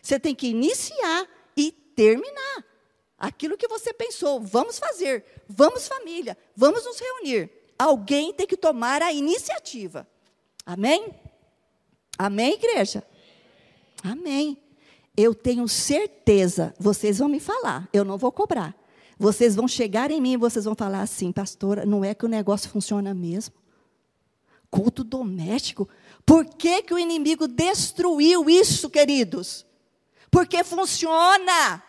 Você 0.00 0.18
tem 0.18 0.34
que 0.34 0.46
iniciar 0.46 1.28
e 1.54 1.70
terminar. 1.70 2.64
Aquilo 3.18 3.58
que 3.58 3.68
você 3.68 3.92
pensou, 3.92 4.40
vamos 4.40 4.78
fazer, 4.78 5.26
vamos 5.46 5.86
família, 5.86 6.38
vamos 6.56 6.82
nos 6.86 6.98
reunir. 6.98 7.50
Alguém 7.78 8.32
tem 8.32 8.46
que 8.46 8.56
tomar 8.56 9.02
a 9.02 9.12
iniciativa. 9.12 10.08
Amém? 10.64 11.14
Amém, 12.16 12.54
igreja? 12.54 13.04
Amém. 14.02 14.56
Eu 15.14 15.34
tenho 15.34 15.68
certeza, 15.68 16.74
vocês 16.78 17.18
vão 17.18 17.28
me 17.28 17.40
falar, 17.40 17.86
eu 17.92 18.06
não 18.06 18.16
vou 18.16 18.32
cobrar. 18.32 18.79
Vocês 19.20 19.54
vão 19.54 19.68
chegar 19.68 20.10
em 20.10 20.18
mim 20.18 20.32
e 20.32 20.36
vocês 20.38 20.64
vão 20.64 20.74
falar 20.74 21.02
assim, 21.02 21.30
pastora, 21.30 21.84
não 21.84 22.02
é 22.02 22.14
que 22.14 22.24
o 22.24 22.28
negócio 22.28 22.70
funciona 22.70 23.12
mesmo? 23.12 23.54
Culto 24.70 25.04
doméstico? 25.04 25.86
Por 26.24 26.46
que, 26.46 26.84
que 26.84 26.94
o 26.94 26.98
inimigo 26.98 27.46
destruiu 27.46 28.48
isso, 28.48 28.88
queridos? 28.88 29.66
Porque 30.30 30.64
funciona. 30.64 31.82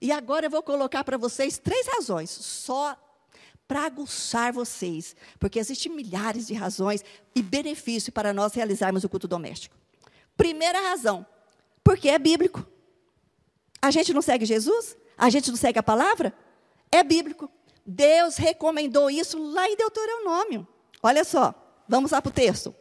E 0.00 0.10
agora 0.10 0.46
eu 0.46 0.50
vou 0.50 0.62
colocar 0.62 1.04
para 1.04 1.18
vocês 1.18 1.58
três 1.58 1.86
razões, 1.86 2.30
só 2.30 2.96
para 3.68 3.84
aguçar 3.84 4.54
vocês, 4.54 5.14
porque 5.38 5.58
existem 5.58 5.92
milhares 5.92 6.46
de 6.46 6.54
razões 6.54 7.04
e 7.34 7.42
benefícios 7.42 8.08
para 8.08 8.32
nós 8.32 8.54
realizarmos 8.54 9.04
o 9.04 9.08
culto 9.10 9.28
doméstico. 9.28 9.76
Primeira 10.34 10.80
razão, 10.80 11.26
porque 11.84 12.08
é 12.08 12.18
bíblico. 12.18 12.66
A 13.82 13.90
gente 13.90 14.14
não 14.14 14.22
segue 14.22 14.46
Jesus? 14.46 14.96
A 15.20 15.30
gente 15.30 15.50
não 15.50 15.56
segue 15.56 15.78
a 15.78 15.82
palavra? 15.82 16.32
É 16.90 17.02
bíblico. 17.02 17.50
Deus 17.84 18.36
recomendou 18.36 19.10
isso 19.10 19.38
lá 19.52 19.68
em 19.68 19.76
Deuteronômio. 19.76 20.66
Olha 21.02 21.24
só, 21.24 21.54
vamos 21.88 22.10
lá 22.10 22.22
para 22.22 22.30
o 22.30 22.32
texto. 22.32 22.74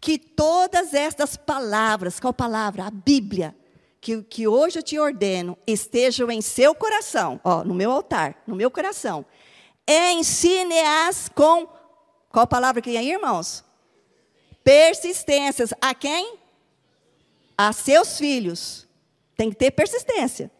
Que 0.00 0.18
todas 0.18 0.94
estas 0.94 1.36
palavras, 1.36 2.20
qual 2.20 2.32
palavra? 2.32 2.84
A 2.84 2.90
Bíblia, 2.90 3.56
que, 4.00 4.22
que 4.22 4.46
hoje 4.46 4.78
eu 4.78 4.82
te 4.82 4.98
ordeno, 4.98 5.56
estejam 5.66 6.30
em 6.30 6.40
seu 6.40 6.74
coração, 6.74 7.40
ó, 7.44 7.62
no 7.64 7.74
meu 7.74 7.90
altar, 7.90 8.42
no 8.46 8.56
meu 8.56 8.70
coração. 8.70 9.24
Ensine-as 9.88 11.28
com, 11.28 11.68
qual 12.28 12.46
palavra 12.46 12.82
que 12.82 12.90
tem 12.90 12.98
aí, 12.98 13.10
irmãos? 13.10 13.64
Persistências. 14.64 15.72
A 15.80 15.94
quem? 15.94 16.42
a 17.56 17.72
seus 17.72 18.18
filhos. 18.18 18.88
Tem 19.36 19.50
que 19.50 19.56
ter 19.56 19.70
persistência. 19.70 20.50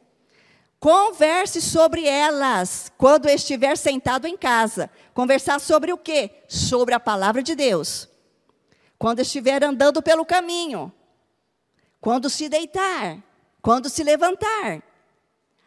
Converse 0.83 1.63
sobre 1.63 2.09
elas 2.09 2.91
quando 2.99 3.29
estiver 3.29 3.79
sentado 3.79 4.27
em 4.27 4.37
casa. 4.37 4.91
Conversar 5.15 5.61
sobre 5.61 5.93
o 5.93 5.97
quê? 5.97 6.43
Sobre 6.49 6.93
a 6.93 6.99
palavra 6.99 7.41
de 7.41 7.55
Deus. 7.55 8.09
Quando 8.99 9.21
estiver 9.21 9.63
andando 9.63 10.03
pelo 10.03 10.27
caminho. 10.27 10.93
Quando 12.01 12.29
se 12.29 12.49
deitar. 12.49 13.23
Quando 13.63 13.89
se 13.89 14.03
levantar. 14.03 14.83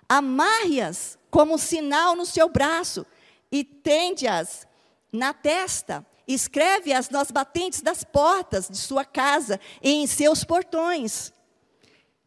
Amarre-as 0.09 1.17
como 1.31 1.57
sinal 1.57 2.13
no 2.13 2.25
seu 2.25 2.49
braço 2.49 3.05
e 3.49 3.63
tende-as 3.63 4.67
na 5.13 5.33
testa 5.33 6.05
Escreve-as 6.27 7.09
nas 7.09 7.29
batentes 7.29 7.81
das 7.81 8.03
portas 8.03 8.67
de 8.67 8.77
sua 8.77 9.05
casa 9.05 9.59
e 9.81 9.91
em 9.91 10.07
seus 10.07 10.43
portões. 10.43 11.31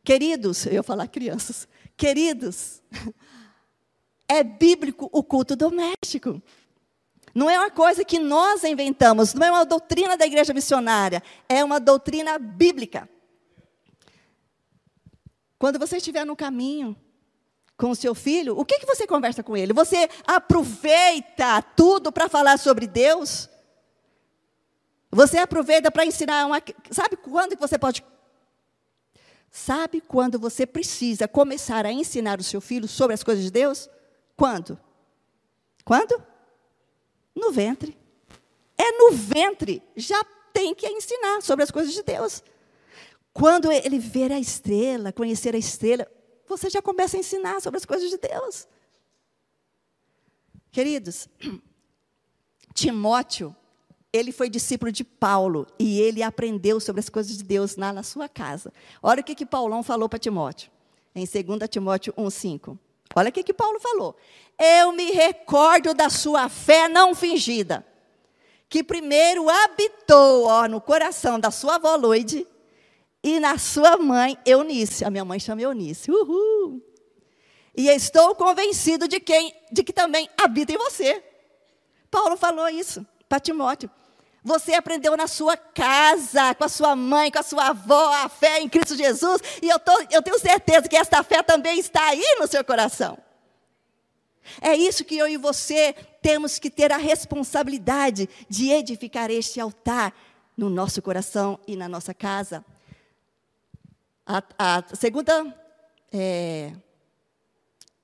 Queridos, 0.04 0.64
eu 0.66 0.74
ia 0.74 0.82
falar 0.82 1.08
crianças, 1.08 1.66
queridos, 1.98 2.80
é 4.26 4.42
bíblico 4.42 5.10
o 5.12 5.22
culto 5.22 5.54
doméstico. 5.54 6.40
Não 7.34 7.50
é 7.50 7.58
uma 7.58 7.70
coisa 7.70 8.04
que 8.04 8.18
nós 8.18 8.64
inventamos, 8.64 9.34
não 9.34 9.46
é 9.46 9.50
uma 9.50 9.66
doutrina 9.66 10.16
da 10.16 10.24
igreja 10.24 10.54
missionária, 10.54 11.22
é 11.48 11.62
uma 11.62 11.78
doutrina 11.78 12.38
bíblica. 12.38 13.08
Quando 15.58 15.78
você 15.78 15.98
estiver 15.98 16.24
no 16.24 16.36
caminho 16.36 16.96
com 17.76 17.90
o 17.90 17.96
seu 17.96 18.14
filho, 18.14 18.58
o 18.58 18.64
que, 18.64 18.78
que 18.78 18.86
você 18.86 19.06
conversa 19.06 19.42
com 19.42 19.56
ele? 19.56 19.72
Você 19.72 20.08
aproveita 20.26 21.60
tudo 21.76 22.10
para 22.10 22.28
falar 22.28 22.58
sobre 22.58 22.86
Deus? 22.86 23.48
Você 25.10 25.38
aproveita 25.38 25.90
para 25.90 26.06
ensinar 26.06 26.46
uma. 26.46 26.62
Sabe 26.90 27.16
quando 27.16 27.56
que 27.56 27.60
você 27.60 27.78
pode. 27.78 28.04
Sabe 29.50 30.00
quando 30.00 30.38
você 30.38 30.66
precisa 30.66 31.26
começar 31.26 31.86
a 31.86 31.92
ensinar 31.92 32.38
o 32.38 32.44
seu 32.44 32.60
filho 32.60 32.86
sobre 32.86 33.14
as 33.14 33.22
coisas 33.22 33.44
de 33.44 33.50
Deus? 33.50 33.88
Quando? 34.36 34.78
Quando? 35.84 36.22
No 37.34 37.50
ventre. 37.50 37.96
É 38.76 38.92
no 38.92 39.12
ventre. 39.12 39.82
Já 39.96 40.22
tem 40.52 40.74
que 40.74 40.86
ensinar 40.86 41.40
sobre 41.42 41.64
as 41.64 41.70
coisas 41.70 41.94
de 41.94 42.02
Deus. 42.02 42.42
Quando 43.32 43.70
ele 43.70 43.98
ver 43.98 44.32
a 44.32 44.38
estrela, 44.38 45.12
conhecer 45.12 45.54
a 45.54 45.58
estrela, 45.58 46.06
você 46.46 46.68
já 46.68 46.82
começa 46.82 47.16
a 47.16 47.20
ensinar 47.20 47.60
sobre 47.60 47.78
as 47.78 47.84
coisas 47.84 48.10
de 48.10 48.18
Deus. 48.18 48.66
Queridos, 50.70 51.28
Timóteo 52.74 53.54
ele 54.12 54.32
foi 54.32 54.48
discípulo 54.48 54.90
de 54.90 55.04
Paulo 55.04 55.66
e 55.78 56.00
ele 56.00 56.22
aprendeu 56.22 56.80
sobre 56.80 57.00
as 57.00 57.08
coisas 57.08 57.36
de 57.36 57.44
Deus 57.44 57.76
lá 57.76 57.92
na 57.92 58.02
sua 58.02 58.28
casa. 58.28 58.72
Olha 59.02 59.20
o 59.20 59.24
que, 59.24 59.34
que 59.34 59.44
Paulão 59.44 59.82
falou 59.82 60.08
para 60.08 60.18
Timóteo. 60.18 60.70
em 61.14 61.26
2 61.26 61.68
Timóteo 61.68 62.12
1,5. 62.14 62.78
Olha 63.14 63.28
o 63.28 63.32
que, 63.32 63.42
que 63.42 63.52
Paulo 63.52 63.78
falou. 63.80 64.16
Eu 64.58 64.92
me 64.92 65.10
recordo 65.10 65.92
da 65.94 66.08
sua 66.08 66.48
fé 66.48 66.88
não 66.88 67.14
fingida, 67.14 67.86
que 68.68 68.82
primeiro 68.82 69.48
habitou 69.48 70.44
ó, 70.46 70.66
no 70.66 70.80
coração 70.80 71.38
da 71.38 71.50
sua 71.50 71.76
avó 71.76 71.96
Loide 71.96 72.46
e 73.22 73.38
na 73.40 73.58
sua 73.58 73.98
mãe 73.98 74.38
Eunice. 74.44 75.04
A 75.04 75.10
minha 75.10 75.24
mãe 75.24 75.38
chama 75.38 75.62
Eunice. 75.62 76.10
Uhul! 76.10 76.82
E 77.76 77.88
estou 77.88 78.34
convencido 78.34 79.06
de, 79.06 79.20
quem, 79.20 79.54
de 79.70 79.84
que 79.84 79.92
também 79.92 80.28
habita 80.36 80.72
em 80.72 80.78
você. 80.78 81.22
Paulo 82.10 82.36
falou 82.36 82.68
isso 82.68 83.06
para 83.28 83.40
Timóteo. 83.40 83.90
Você 84.42 84.72
aprendeu 84.72 85.16
na 85.16 85.26
sua 85.26 85.56
casa, 85.56 86.54
com 86.54 86.64
a 86.64 86.68
sua 86.68 86.96
mãe, 86.96 87.30
com 87.30 87.38
a 87.38 87.42
sua 87.42 87.68
avó, 87.68 88.14
a 88.14 88.28
fé 88.28 88.60
em 88.60 88.68
Cristo 88.68 88.96
Jesus, 88.96 89.42
e 89.60 89.68
eu, 89.68 89.78
tô, 89.78 89.92
eu 90.10 90.22
tenho 90.22 90.38
certeza 90.38 90.88
que 90.88 90.96
esta 90.96 91.22
fé 91.22 91.42
também 91.42 91.78
está 91.78 92.08
aí 92.08 92.36
no 92.40 92.46
seu 92.46 92.64
coração. 92.64 93.18
É 94.60 94.74
isso 94.74 95.04
que 95.04 95.18
eu 95.18 95.28
e 95.28 95.36
você 95.36 95.92
temos 96.22 96.58
que 96.58 96.70
ter 96.70 96.90
a 96.92 96.96
responsabilidade 96.96 98.28
de 98.48 98.70
edificar 98.70 99.30
este 99.30 99.60
altar 99.60 100.14
no 100.56 100.70
nosso 100.70 101.02
coração 101.02 101.58
e 101.66 101.76
na 101.76 101.88
nossa 101.88 102.14
casa. 102.14 102.64
A, 104.26 104.42
a 104.58 104.84
segunda, 104.94 105.54
é, 106.12 106.72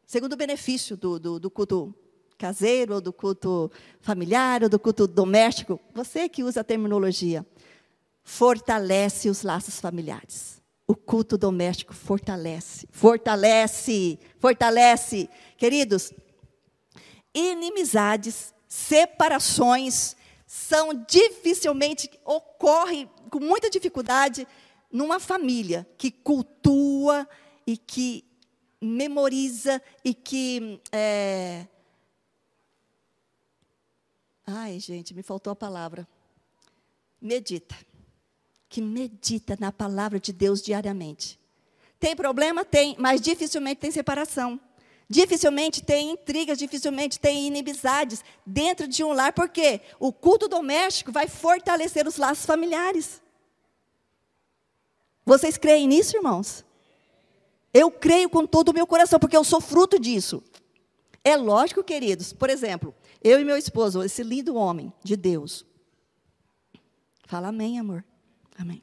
segundo 0.06 0.36
benefício 0.36 0.96
do, 0.96 1.18
do, 1.18 1.40
do 1.40 1.50
culto 1.50 1.94
caseiro, 2.38 2.94
ou 2.94 3.00
do 3.00 3.12
culto 3.12 3.70
familiar, 4.00 4.62
ou 4.62 4.68
do 4.68 4.78
culto 4.78 5.06
doméstico, 5.06 5.80
você 5.92 6.28
que 6.28 6.42
usa 6.42 6.60
a 6.60 6.64
terminologia, 6.64 7.46
fortalece 8.22 9.28
os 9.28 9.42
laços 9.42 9.80
familiares. 9.80 10.62
O 10.86 10.94
culto 10.94 11.38
doméstico 11.38 11.94
fortalece, 11.94 12.86
fortalece, 12.90 14.18
fortalece. 14.38 15.28
Queridos, 15.56 16.12
inimizades, 17.34 18.52
separações, 18.68 20.16
são 20.46 20.92
dificilmente, 21.08 22.10
ocorrem 22.24 23.10
com 23.30 23.40
muita 23.40 23.70
dificuldade 23.70 24.46
numa 24.92 25.18
família 25.18 25.86
que 25.98 26.10
cultua 26.10 27.28
e 27.66 27.76
que 27.76 28.24
memoriza 28.80 29.82
e 30.04 30.12
que 30.14 30.80
é, 30.92 31.66
Ai, 34.46 34.78
gente, 34.78 35.14
me 35.14 35.22
faltou 35.22 35.52
a 35.52 35.56
palavra. 35.56 36.06
Medita. 37.20 37.74
Que 38.68 38.82
medita 38.82 39.56
na 39.58 39.72
palavra 39.72 40.20
de 40.20 40.32
Deus 40.32 40.60
diariamente. 40.60 41.38
Tem 41.98 42.14
problema? 42.14 42.64
Tem, 42.64 42.94
mas 42.98 43.20
dificilmente 43.20 43.80
tem 43.80 43.90
separação. 43.90 44.60
Dificilmente 45.08 45.82
tem 45.82 46.10
intrigas, 46.10 46.58
dificilmente 46.58 47.20
tem 47.20 47.46
inimizades 47.46 48.24
dentro 48.44 48.88
de 48.88 49.04
um 49.04 49.12
lar, 49.12 49.32
porque 49.32 49.80
o 49.98 50.12
culto 50.12 50.48
doméstico 50.48 51.12
vai 51.12 51.28
fortalecer 51.28 52.06
os 52.06 52.16
laços 52.16 52.46
familiares. 52.46 53.22
Vocês 55.24 55.56
creem 55.56 55.86
nisso, 55.86 56.16
irmãos? 56.16 56.64
Eu 57.72 57.90
creio 57.90 58.28
com 58.28 58.46
todo 58.46 58.68
o 58.68 58.74
meu 58.74 58.86
coração, 58.86 59.18
porque 59.18 59.36
eu 59.36 59.44
sou 59.44 59.60
fruto 59.60 59.98
disso. 59.98 60.42
É 61.22 61.36
lógico, 61.36 61.82
queridos, 61.82 62.32
por 62.32 62.50
exemplo, 62.50 62.94
eu 63.24 63.40
e 63.40 63.44
meu 63.44 63.56
esposo, 63.56 64.02
esse 64.02 64.22
lindo 64.22 64.54
homem 64.54 64.92
de 65.02 65.16
Deus. 65.16 65.64
Fala 67.26 67.48
amém, 67.48 67.78
amor. 67.78 68.04
Amém. 68.58 68.82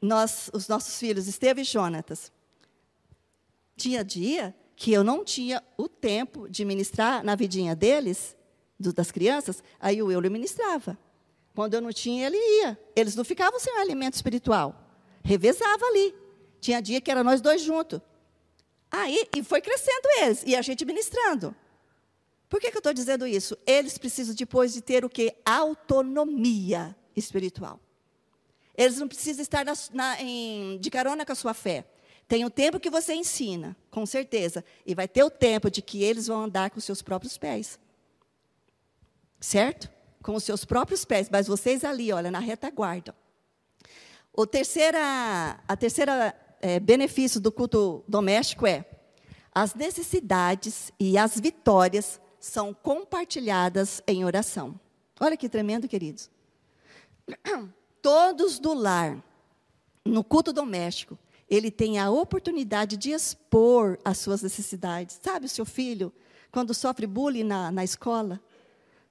Nós, 0.00 0.50
os 0.52 0.68
nossos 0.68 0.98
filhos, 0.98 1.26
Esteve 1.26 1.62
e 1.62 1.64
Jonatas. 1.64 2.30
Tinha 3.74 4.04
dia 4.04 4.54
que 4.76 4.92
eu 4.92 5.02
não 5.02 5.24
tinha 5.24 5.62
o 5.78 5.88
tempo 5.88 6.48
de 6.48 6.64
ministrar 6.64 7.24
na 7.24 7.34
vidinha 7.34 7.74
deles, 7.74 8.36
do, 8.78 8.92
das 8.92 9.10
crianças, 9.10 9.62
aí 9.78 10.02
o 10.02 10.10
Euler 10.10 10.30
ministrava. 10.30 10.98
Quando 11.54 11.74
eu 11.74 11.80
não 11.80 11.92
tinha, 11.92 12.26
ele 12.26 12.36
ia. 12.36 12.78
Eles 12.94 13.14
não 13.14 13.24
ficavam 13.24 13.58
sem 13.58 13.74
o 13.74 13.80
alimento 13.80 14.14
espiritual. 14.14 14.74
Revezava 15.22 15.84
ali. 15.86 16.14
Tinha 16.60 16.80
dia 16.80 17.00
que 17.00 17.10
era 17.10 17.24
nós 17.24 17.40
dois 17.40 17.62
juntos. 17.62 18.00
Aí, 18.90 19.26
e 19.36 19.42
foi 19.42 19.60
crescendo 19.60 20.08
eles, 20.22 20.42
e 20.46 20.56
a 20.56 20.62
gente 20.62 20.84
ministrando. 20.84 21.54
Por 22.50 22.60
que, 22.60 22.72
que 22.72 22.76
eu 22.76 22.80
estou 22.80 22.92
dizendo 22.92 23.28
isso? 23.28 23.56
Eles 23.64 23.96
precisam 23.96 24.34
depois 24.34 24.74
de 24.74 24.82
ter 24.82 25.04
o 25.04 25.08
que? 25.08 25.32
Autonomia 25.46 26.96
espiritual. 27.16 27.78
Eles 28.76 28.98
não 28.98 29.06
precisam 29.06 29.40
estar 29.40 29.64
na, 29.64 29.72
na, 29.92 30.20
em, 30.20 30.76
de 30.78 30.90
carona 30.90 31.24
com 31.24 31.30
a 31.30 31.36
sua 31.36 31.54
fé. 31.54 31.86
Tem 32.26 32.44
o 32.44 32.50
tempo 32.50 32.80
que 32.80 32.90
você 32.90 33.14
ensina, 33.14 33.76
com 33.88 34.04
certeza. 34.04 34.64
E 34.84 34.96
vai 34.96 35.06
ter 35.06 35.22
o 35.22 35.30
tempo 35.30 35.70
de 35.70 35.80
que 35.80 36.02
eles 36.02 36.26
vão 36.26 36.42
andar 36.42 36.70
com 36.70 36.78
os 36.78 36.84
seus 36.84 37.00
próprios 37.02 37.38
pés. 37.38 37.78
Certo? 39.38 39.88
Com 40.20 40.34
os 40.34 40.42
seus 40.42 40.64
próprios 40.64 41.04
pés. 41.04 41.28
Mas 41.30 41.46
vocês 41.46 41.84
ali, 41.84 42.12
olha, 42.12 42.32
na 42.32 42.40
retaguarda. 42.40 43.14
O 44.32 44.44
terceira, 44.44 45.60
a 45.68 45.76
terceira 45.76 46.34
é, 46.60 46.80
benefício 46.80 47.40
do 47.40 47.52
culto 47.52 48.04
doméstico 48.08 48.66
é 48.66 48.84
as 49.54 49.74
necessidades 49.74 50.92
e 50.98 51.16
as 51.16 51.38
vitórias 51.38 52.20
são 52.40 52.72
compartilhadas 52.72 54.02
em 54.06 54.24
oração. 54.24 54.80
Olha 55.20 55.36
que 55.36 55.48
tremendo, 55.48 55.86
queridos. 55.86 56.30
Todos 58.00 58.58
do 58.58 58.72
lar, 58.72 59.22
no 60.04 60.24
culto 60.24 60.52
doméstico, 60.52 61.18
ele 61.48 61.70
tem 61.70 61.98
a 61.98 62.10
oportunidade 62.10 62.96
de 62.96 63.10
expor 63.10 63.98
as 64.02 64.16
suas 64.18 64.42
necessidades. 64.42 65.20
Sabe 65.22 65.44
o 65.44 65.48
seu 65.48 65.66
filho, 65.66 66.10
quando 66.50 66.72
sofre 66.72 67.06
bullying 67.06 67.44
na, 67.44 67.70
na 67.70 67.84
escola? 67.84 68.40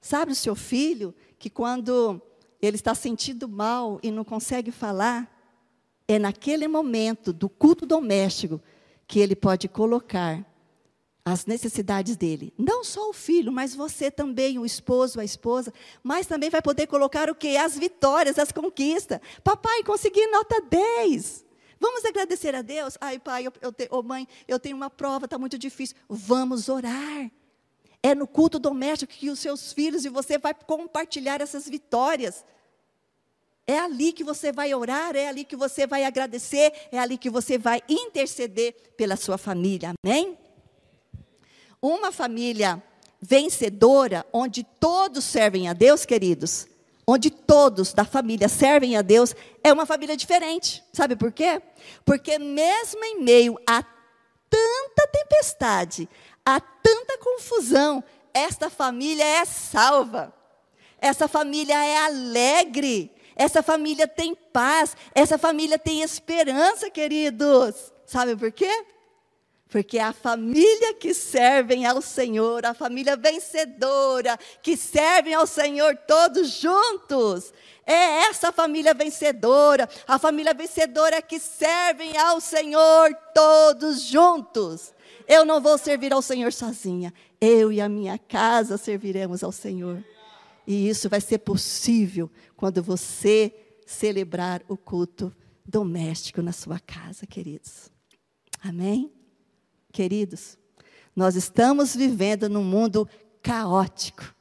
Sabe 0.00 0.32
o 0.32 0.36
seu 0.36 0.56
filho, 0.56 1.14
que 1.38 1.48
quando 1.48 2.20
ele 2.60 2.76
está 2.76 2.94
sentindo 2.94 3.48
mal 3.48 4.00
e 4.02 4.10
não 4.10 4.24
consegue 4.24 4.72
falar, 4.72 5.30
é 6.08 6.18
naquele 6.18 6.66
momento 6.66 7.32
do 7.32 7.48
culto 7.48 7.86
doméstico 7.86 8.60
que 9.06 9.20
ele 9.20 9.36
pode 9.36 9.68
colocar 9.68 10.44
as 11.30 11.46
necessidades 11.46 12.16
dele. 12.16 12.52
Não 12.58 12.84
só 12.84 13.10
o 13.10 13.12
filho, 13.12 13.52
mas 13.52 13.74
você 13.74 14.10
também, 14.10 14.58
o 14.58 14.66
esposo, 14.66 15.20
a 15.20 15.24
esposa, 15.24 15.72
mas 16.02 16.26
também 16.26 16.50
vai 16.50 16.60
poder 16.60 16.86
colocar 16.86 17.30
o 17.30 17.34
que? 17.34 17.56
As 17.56 17.78
vitórias, 17.78 18.38
as 18.38 18.52
conquistas. 18.52 19.20
Papai, 19.42 19.82
consegui 19.82 20.26
nota 20.26 20.60
10. 20.60 21.44
Vamos 21.78 22.04
agradecer 22.04 22.54
a 22.54 22.60
Deus? 22.60 22.98
Ai, 23.00 23.18
pai, 23.18 23.46
eu, 23.46 23.52
eu 23.62 23.72
te, 23.72 23.88
oh, 23.90 24.02
mãe, 24.02 24.28
eu 24.46 24.58
tenho 24.58 24.76
uma 24.76 24.90
prova, 24.90 25.24
está 25.24 25.38
muito 25.38 25.56
difícil. 25.56 25.96
Vamos 26.08 26.68
orar. 26.68 27.30
É 28.02 28.14
no 28.14 28.26
culto 28.26 28.58
doméstico 28.58 29.12
que 29.12 29.30
os 29.30 29.38
seus 29.38 29.72
filhos 29.72 30.04
e 30.04 30.08
você 30.08 30.36
vai 30.38 30.54
compartilhar 30.54 31.40
essas 31.40 31.68
vitórias. 31.68 32.44
É 33.66 33.78
ali 33.78 34.12
que 34.12 34.24
você 34.24 34.52
vai 34.52 34.74
orar, 34.74 35.14
é 35.14 35.28
ali 35.28 35.44
que 35.44 35.56
você 35.56 35.86
vai 35.86 36.04
agradecer, 36.04 36.72
é 36.90 36.98
ali 36.98 37.16
que 37.16 37.30
você 37.30 37.56
vai 37.56 37.82
interceder 37.88 38.74
pela 38.96 39.16
sua 39.16 39.38
família. 39.38 39.92
Amém? 40.04 40.36
Uma 41.82 42.12
família 42.12 42.82
vencedora, 43.20 44.26
onde 44.32 44.64
todos 44.64 45.24
servem 45.24 45.68
a 45.68 45.72
Deus, 45.72 46.04
queridos, 46.04 46.66
onde 47.06 47.30
todos 47.30 47.92
da 47.92 48.04
família 48.04 48.48
servem 48.48 48.96
a 48.96 49.02
Deus, 49.02 49.34
é 49.64 49.72
uma 49.72 49.86
família 49.86 50.16
diferente. 50.16 50.82
Sabe 50.92 51.16
por 51.16 51.32
quê? 51.32 51.60
Porque 52.04 52.38
mesmo 52.38 53.04
em 53.04 53.22
meio 53.22 53.58
a 53.66 53.82
tanta 54.48 55.08
tempestade, 55.12 56.08
a 56.44 56.60
tanta 56.60 57.18
confusão, 57.18 58.02
esta 58.32 58.70
família 58.70 59.24
é 59.24 59.44
salva. 59.44 60.32
Essa 61.00 61.26
família 61.26 61.74
é 61.82 61.98
alegre. 62.04 63.10
Essa 63.34 63.62
família 63.62 64.06
tem 64.06 64.34
paz. 64.34 64.96
Essa 65.14 65.38
família 65.38 65.78
tem 65.78 66.02
esperança, 66.02 66.90
queridos. 66.90 67.92
Sabe 68.04 68.36
por 68.36 68.52
quê? 68.52 68.84
Porque 69.70 69.98
é 69.98 70.02
a 70.02 70.12
família 70.12 70.94
que 70.94 71.14
servem 71.14 71.86
ao 71.86 72.02
Senhor, 72.02 72.66
a 72.66 72.74
família 72.74 73.16
vencedora, 73.16 74.36
que 74.60 74.76
servem 74.76 75.32
ao 75.32 75.46
Senhor 75.46 75.96
todos 75.96 76.50
juntos. 76.50 77.52
É 77.86 78.24
essa 78.24 78.50
família 78.50 78.92
vencedora, 78.92 79.88
a 80.06 80.18
família 80.18 80.52
vencedora 80.52 81.22
que 81.22 81.38
servem 81.38 82.16
ao 82.16 82.40
Senhor 82.40 83.14
todos 83.32 84.02
juntos. 84.02 84.92
Eu 85.26 85.44
não 85.44 85.60
vou 85.60 85.78
servir 85.78 86.12
ao 86.12 86.20
Senhor 86.20 86.52
sozinha, 86.52 87.14
eu 87.40 87.70
e 87.70 87.80
a 87.80 87.88
minha 87.88 88.18
casa 88.18 88.76
serviremos 88.76 89.44
ao 89.44 89.52
Senhor. 89.52 90.04
E 90.66 90.88
isso 90.88 91.08
vai 91.08 91.20
ser 91.20 91.38
possível 91.38 92.28
quando 92.56 92.82
você 92.82 93.54
celebrar 93.86 94.62
o 94.68 94.76
culto 94.76 95.34
doméstico 95.64 96.42
na 96.42 96.52
sua 96.52 96.80
casa, 96.80 97.26
queridos. 97.26 97.90
Amém? 98.62 99.19
Queridos, 99.92 100.58
nós 101.14 101.36
estamos 101.36 101.96
vivendo 101.96 102.48
num 102.48 102.64
mundo 102.64 103.08
caótico, 103.42 104.34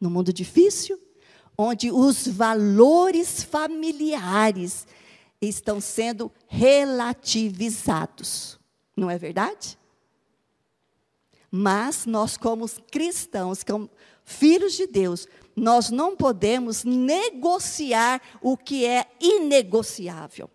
num 0.00 0.10
mundo 0.10 0.32
difícil, 0.32 1.00
onde 1.56 1.90
os 1.90 2.28
valores 2.28 3.42
familiares 3.42 4.86
estão 5.40 5.80
sendo 5.80 6.30
relativizados. 6.46 8.60
Não 8.96 9.10
é 9.10 9.18
verdade? 9.18 9.76
Mas 11.50 12.06
nós, 12.06 12.36
como 12.36 12.68
cristãos, 12.90 13.62
como 13.62 13.90
filhos 14.24 14.74
de 14.74 14.86
Deus, 14.86 15.26
nós 15.54 15.90
não 15.90 16.16
podemos 16.16 16.84
negociar 16.84 18.20
o 18.40 18.56
que 18.56 18.84
é 18.84 19.06
inegociável. 19.20 20.50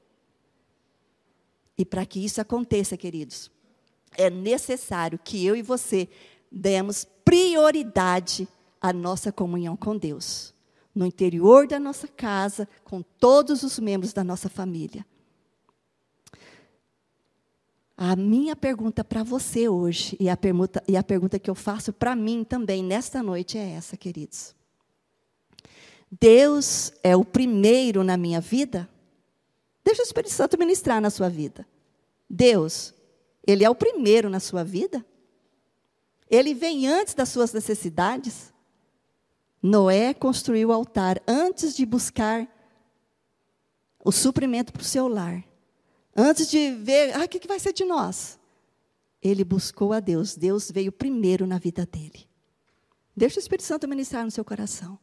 E 1.77 1.85
para 1.85 2.05
que 2.05 2.23
isso 2.23 2.41
aconteça, 2.41 2.97
queridos, 2.97 3.49
é 4.17 4.29
necessário 4.29 5.19
que 5.23 5.45
eu 5.45 5.55
e 5.55 5.61
você 5.61 6.09
demos 6.51 7.05
prioridade 7.23 8.47
à 8.81 8.91
nossa 8.91 9.31
comunhão 9.31 9.75
com 9.75 9.97
Deus, 9.97 10.53
no 10.93 11.05
interior 11.05 11.67
da 11.67 11.79
nossa 11.79 12.07
casa, 12.07 12.67
com 12.83 13.01
todos 13.01 13.63
os 13.63 13.77
membros 13.79 14.13
da 14.13 14.23
nossa 14.23 14.49
família. 14.49 15.05
A 17.95 18.15
minha 18.15 18.55
pergunta 18.55 19.03
para 19.03 19.23
você 19.23 19.67
hoje, 19.67 20.15
e 20.19 20.29
a, 20.29 20.37
pergunta, 20.37 20.81
e 20.87 20.95
a 20.95 21.03
pergunta 21.03 21.37
que 21.37 21.49
eu 21.49 21.55
faço 21.55 21.91
para 21.91 22.15
mim 22.15 22.45
também 22.45 22.81
nesta 22.81 23.21
noite 23.21 23.57
é 23.57 23.71
essa, 23.71 23.97
queridos. 23.97 24.55
Deus 26.09 26.93
é 27.03 27.15
o 27.15 27.25
primeiro 27.25 28.03
na 28.03 28.15
minha 28.15 28.39
vida? 28.39 28.89
Deixa 29.83 30.01
o 30.01 30.05
Espírito 30.05 30.33
Santo 30.33 30.57
ministrar 30.57 31.01
na 31.01 31.09
sua 31.09 31.29
vida. 31.29 31.67
Deus, 32.29 32.93
Ele 33.45 33.63
é 33.63 33.69
o 33.69 33.75
primeiro 33.75 34.29
na 34.29 34.39
sua 34.39 34.63
vida? 34.63 35.05
Ele 36.29 36.53
vem 36.53 36.87
antes 36.87 37.13
das 37.13 37.29
suas 37.29 37.51
necessidades? 37.51 38.53
Noé 39.61 40.13
construiu 40.13 40.69
o 40.69 40.73
altar 40.73 41.21
antes 41.27 41.75
de 41.75 41.85
buscar 41.85 42.47
o 44.03 44.11
suprimento 44.11 44.71
para 44.71 44.81
o 44.81 44.85
seu 44.85 45.07
lar. 45.07 45.43
Antes 46.15 46.49
de 46.49 46.71
ver, 46.71 47.15
ah, 47.15 47.25
o 47.25 47.27
que 47.27 47.47
vai 47.47 47.59
ser 47.59 47.73
de 47.73 47.83
nós? 47.83 48.39
Ele 49.21 49.43
buscou 49.43 49.91
a 49.91 49.99
Deus. 49.99 50.35
Deus 50.35 50.71
veio 50.71 50.91
primeiro 50.91 51.45
na 51.45 51.57
vida 51.57 51.85
dele. 51.85 52.27
Deixa 53.15 53.37
o 53.37 53.41
Espírito 53.41 53.65
Santo 53.65 53.87
ministrar 53.87 54.23
no 54.23 54.31
seu 54.31 54.45
coração. 54.45 54.97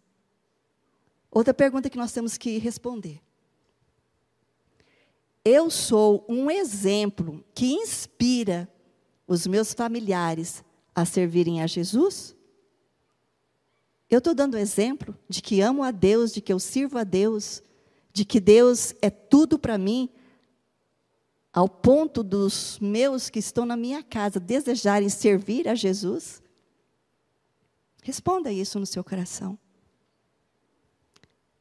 Outra 1.30 1.52
pergunta 1.52 1.90
que 1.90 1.98
nós 1.98 2.12
temos 2.12 2.38
que 2.38 2.56
responder. 2.58 3.20
Eu 5.48 5.70
sou 5.70 6.26
um 6.28 6.50
exemplo 6.50 7.44
que 7.54 7.66
inspira 7.66 8.68
os 9.28 9.46
meus 9.46 9.72
familiares 9.72 10.64
a 10.92 11.04
servirem 11.04 11.62
a 11.62 11.68
Jesus? 11.68 12.34
Eu 14.10 14.18
estou 14.18 14.34
dando 14.34 14.58
exemplo 14.58 15.16
de 15.28 15.40
que 15.40 15.60
amo 15.60 15.84
a 15.84 15.92
Deus, 15.92 16.34
de 16.34 16.40
que 16.40 16.52
eu 16.52 16.58
sirvo 16.58 16.98
a 16.98 17.04
Deus, 17.04 17.62
de 18.12 18.24
que 18.24 18.40
Deus 18.40 18.92
é 19.00 19.08
tudo 19.08 19.56
para 19.56 19.78
mim, 19.78 20.10
ao 21.52 21.68
ponto 21.68 22.24
dos 22.24 22.80
meus 22.80 23.30
que 23.30 23.38
estão 23.38 23.64
na 23.64 23.76
minha 23.76 24.02
casa 24.02 24.40
desejarem 24.40 25.08
servir 25.08 25.68
a 25.68 25.76
Jesus? 25.76 26.42
Responda 28.02 28.50
isso 28.50 28.80
no 28.80 28.86
seu 28.86 29.04
coração. 29.04 29.56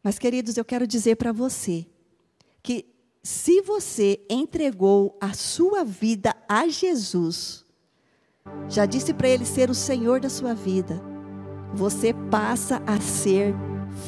Mas, 0.02 0.18
queridos, 0.18 0.58
eu 0.58 0.66
quero 0.66 0.88
dizer 0.88 1.18
para 1.18 1.32
você 1.32 1.86
que 2.64 2.95
se 3.26 3.60
você 3.60 4.20
entregou 4.30 5.18
a 5.20 5.34
sua 5.34 5.84
vida 5.84 6.36
a 6.48 6.68
Jesus, 6.68 7.66
já 8.70 8.86
disse 8.86 9.16
para 9.16 9.28
Ele 9.28 9.44
ser 9.44 9.68
o 9.68 9.74
Senhor 9.74 10.20
da 10.20 10.30
sua 10.30 10.54
vida, 10.54 11.02
você 11.74 12.14
passa 12.30 12.84
a 12.86 13.02
ser 13.02 13.56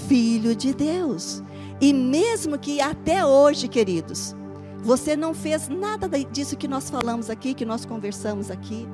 filho 0.08 0.56
de 0.56 0.72
Deus. 0.72 1.42
E 1.82 1.92
mesmo 1.92 2.60
que 2.60 2.80
até 2.80 3.26
hoje, 3.26 3.68
queridos, 3.68 4.36
você 4.84 5.16
não 5.16 5.34
fez 5.34 5.68
nada 5.68 6.08
disso 6.24 6.56
que 6.56 6.68
nós 6.68 6.88
falamos 6.88 7.28
aqui, 7.28 7.56
que 7.56 7.66
nós 7.66 7.86
conversamos 7.86 8.52
aqui. 8.52 8.88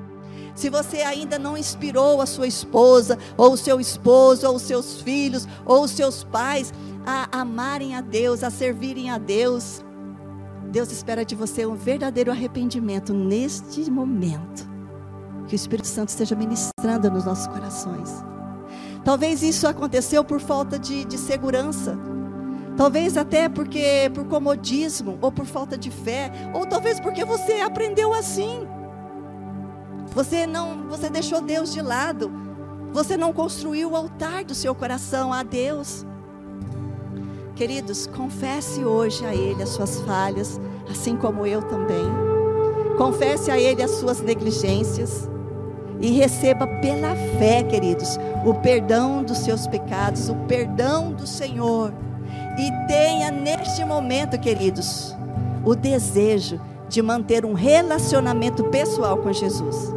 Se 0.55 0.69
você 0.69 1.01
ainda 1.01 1.37
não 1.37 1.57
inspirou 1.57 2.21
a 2.21 2.25
sua 2.25 2.47
esposa, 2.47 3.19
ou 3.35 3.51
o 3.51 3.57
seu 3.57 3.77
esposo, 3.77 4.47
ou 4.47 4.55
os 4.55 4.61
seus 4.61 5.01
filhos, 5.01 5.45
ou 5.65 5.83
os 5.83 5.91
seus 5.91 6.23
pais 6.23 6.73
a 7.05 7.41
amarem 7.41 7.93
a 7.93 7.99
Deus, 7.99 8.41
a 8.41 8.49
servirem 8.49 9.09
a 9.09 9.17
Deus, 9.17 9.83
Deus 10.73 10.91
espera 10.91 11.23
de 11.23 11.35
você 11.35 11.65
um 11.65 11.75
verdadeiro 11.75 12.31
arrependimento 12.31 13.13
neste 13.13 13.89
momento. 13.89 14.67
Que 15.47 15.53
o 15.53 15.55
Espírito 15.55 15.87
Santo 15.87 16.09
esteja 16.09 16.35
ministrando 16.35 17.09
nos 17.09 17.23
nossos 17.23 17.47
corações. 17.47 18.09
Talvez 19.05 19.41
isso 19.41 19.67
aconteceu 19.67 20.23
por 20.23 20.41
falta 20.41 20.77
de, 20.77 21.05
de 21.05 21.17
segurança 21.17 21.97
Talvez 22.75 23.17
até 23.17 23.47
porque 23.47 24.11
por 24.13 24.25
comodismo 24.25 25.17
ou 25.21 25.31
por 25.31 25.45
falta 25.45 25.77
de 25.77 25.91
fé, 25.91 26.31
ou 26.53 26.65
talvez 26.65 26.99
porque 26.99 27.23
você 27.23 27.61
aprendeu 27.61 28.13
assim. 28.13 28.67
Você 30.07 30.47
não, 30.47 30.87
você 30.87 31.09
deixou 31.09 31.41
Deus 31.41 31.71
de 31.71 31.81
lado. 31.81 32.31
Você 32.91 33.15
não 33.15 33.33
construiu 33.33 33.91
o 33.91 33.95
altar 33.95 34.43
do 34.43 34.55
seu 34.55 34.73
coração 34.73 35.31
a 35.31 35.43
Deus. 35.43 36.05
Queridos, 37.55 38.07
confesse 38.07 38.83
hoje 38.83 39.25
a 39.25 39.33
Ele 39.33 39.61
as 39.61 39.69
suas 39.69 39.99
falhas, 40.01 40.59
assim 40.89 41.15
como 41.15 41.45
eu 41.45 41.61
também. 41.61 42.05
Confesse 42.97 43.51
a 43.51 43.59
Ele 43.59 43.83
as 43.83 43.91
suas 43.91 44.21
negligências. 44.21 45.29
E 46.01 46.11
receba 46.11 46.67
pela 46.81 47.15
fé, 47.37 47.63
queridos, 47.63 48.17
o 48.45 48.55
perdão 48.55 49.23
dos 49.23 49.37
seus 49.37 49.67
pecados, 49.67 50.27
o 50.27 50.35
perdão 50.47 51.13
do 51.13 51.25
Senhor 51.25 51.93
e 52.57 52.71
tenha 52.87 53.31
neste 53.31 53.83
momento, 53.83 54.39
queridos, 54.39 55.15
o 55.65 55.75
desejo 55.75 56.59
de 56.87 57.01
manter 57.01 57.45
um 57.45 57.53
relacionamento 57.53 58.63
pessoal 58.65 59.17
com 59.17 59.33
Jesus. 59.33 59.93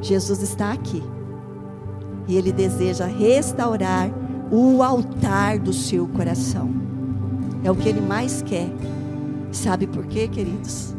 Jesus 0.00 0.42
está 0.42 0.72
aqui. 0.72 1.02
E 2.28 2.36
ele 2.36 2.52
deseja 2.52 3.06
restaurar 3.06 4.10
o 4.50 4.82
altar 4.82 5.58
do 5.58 5.72
seu 5.72 6.06
coração. 6.08 6.70
É 7.64 7.70
o 7.70 7.74
que 7.74 7.88
ele 7.88 8.00
mais 8.00 8.42
quer. 8.42 8.68
Sabe 9.50 9.86
por 9.86 10.06
quê, 10.06 10.28
queridos? 10.28 10.94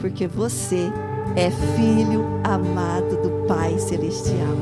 Porque 0.00 0.26
você 0.26 0.90
é 1.36 1.50
filho 1.50 2.24
amado 2.44 3.22
do 3.22 3.46
Pai 3.46 3.78
celestial. 3.78 4.56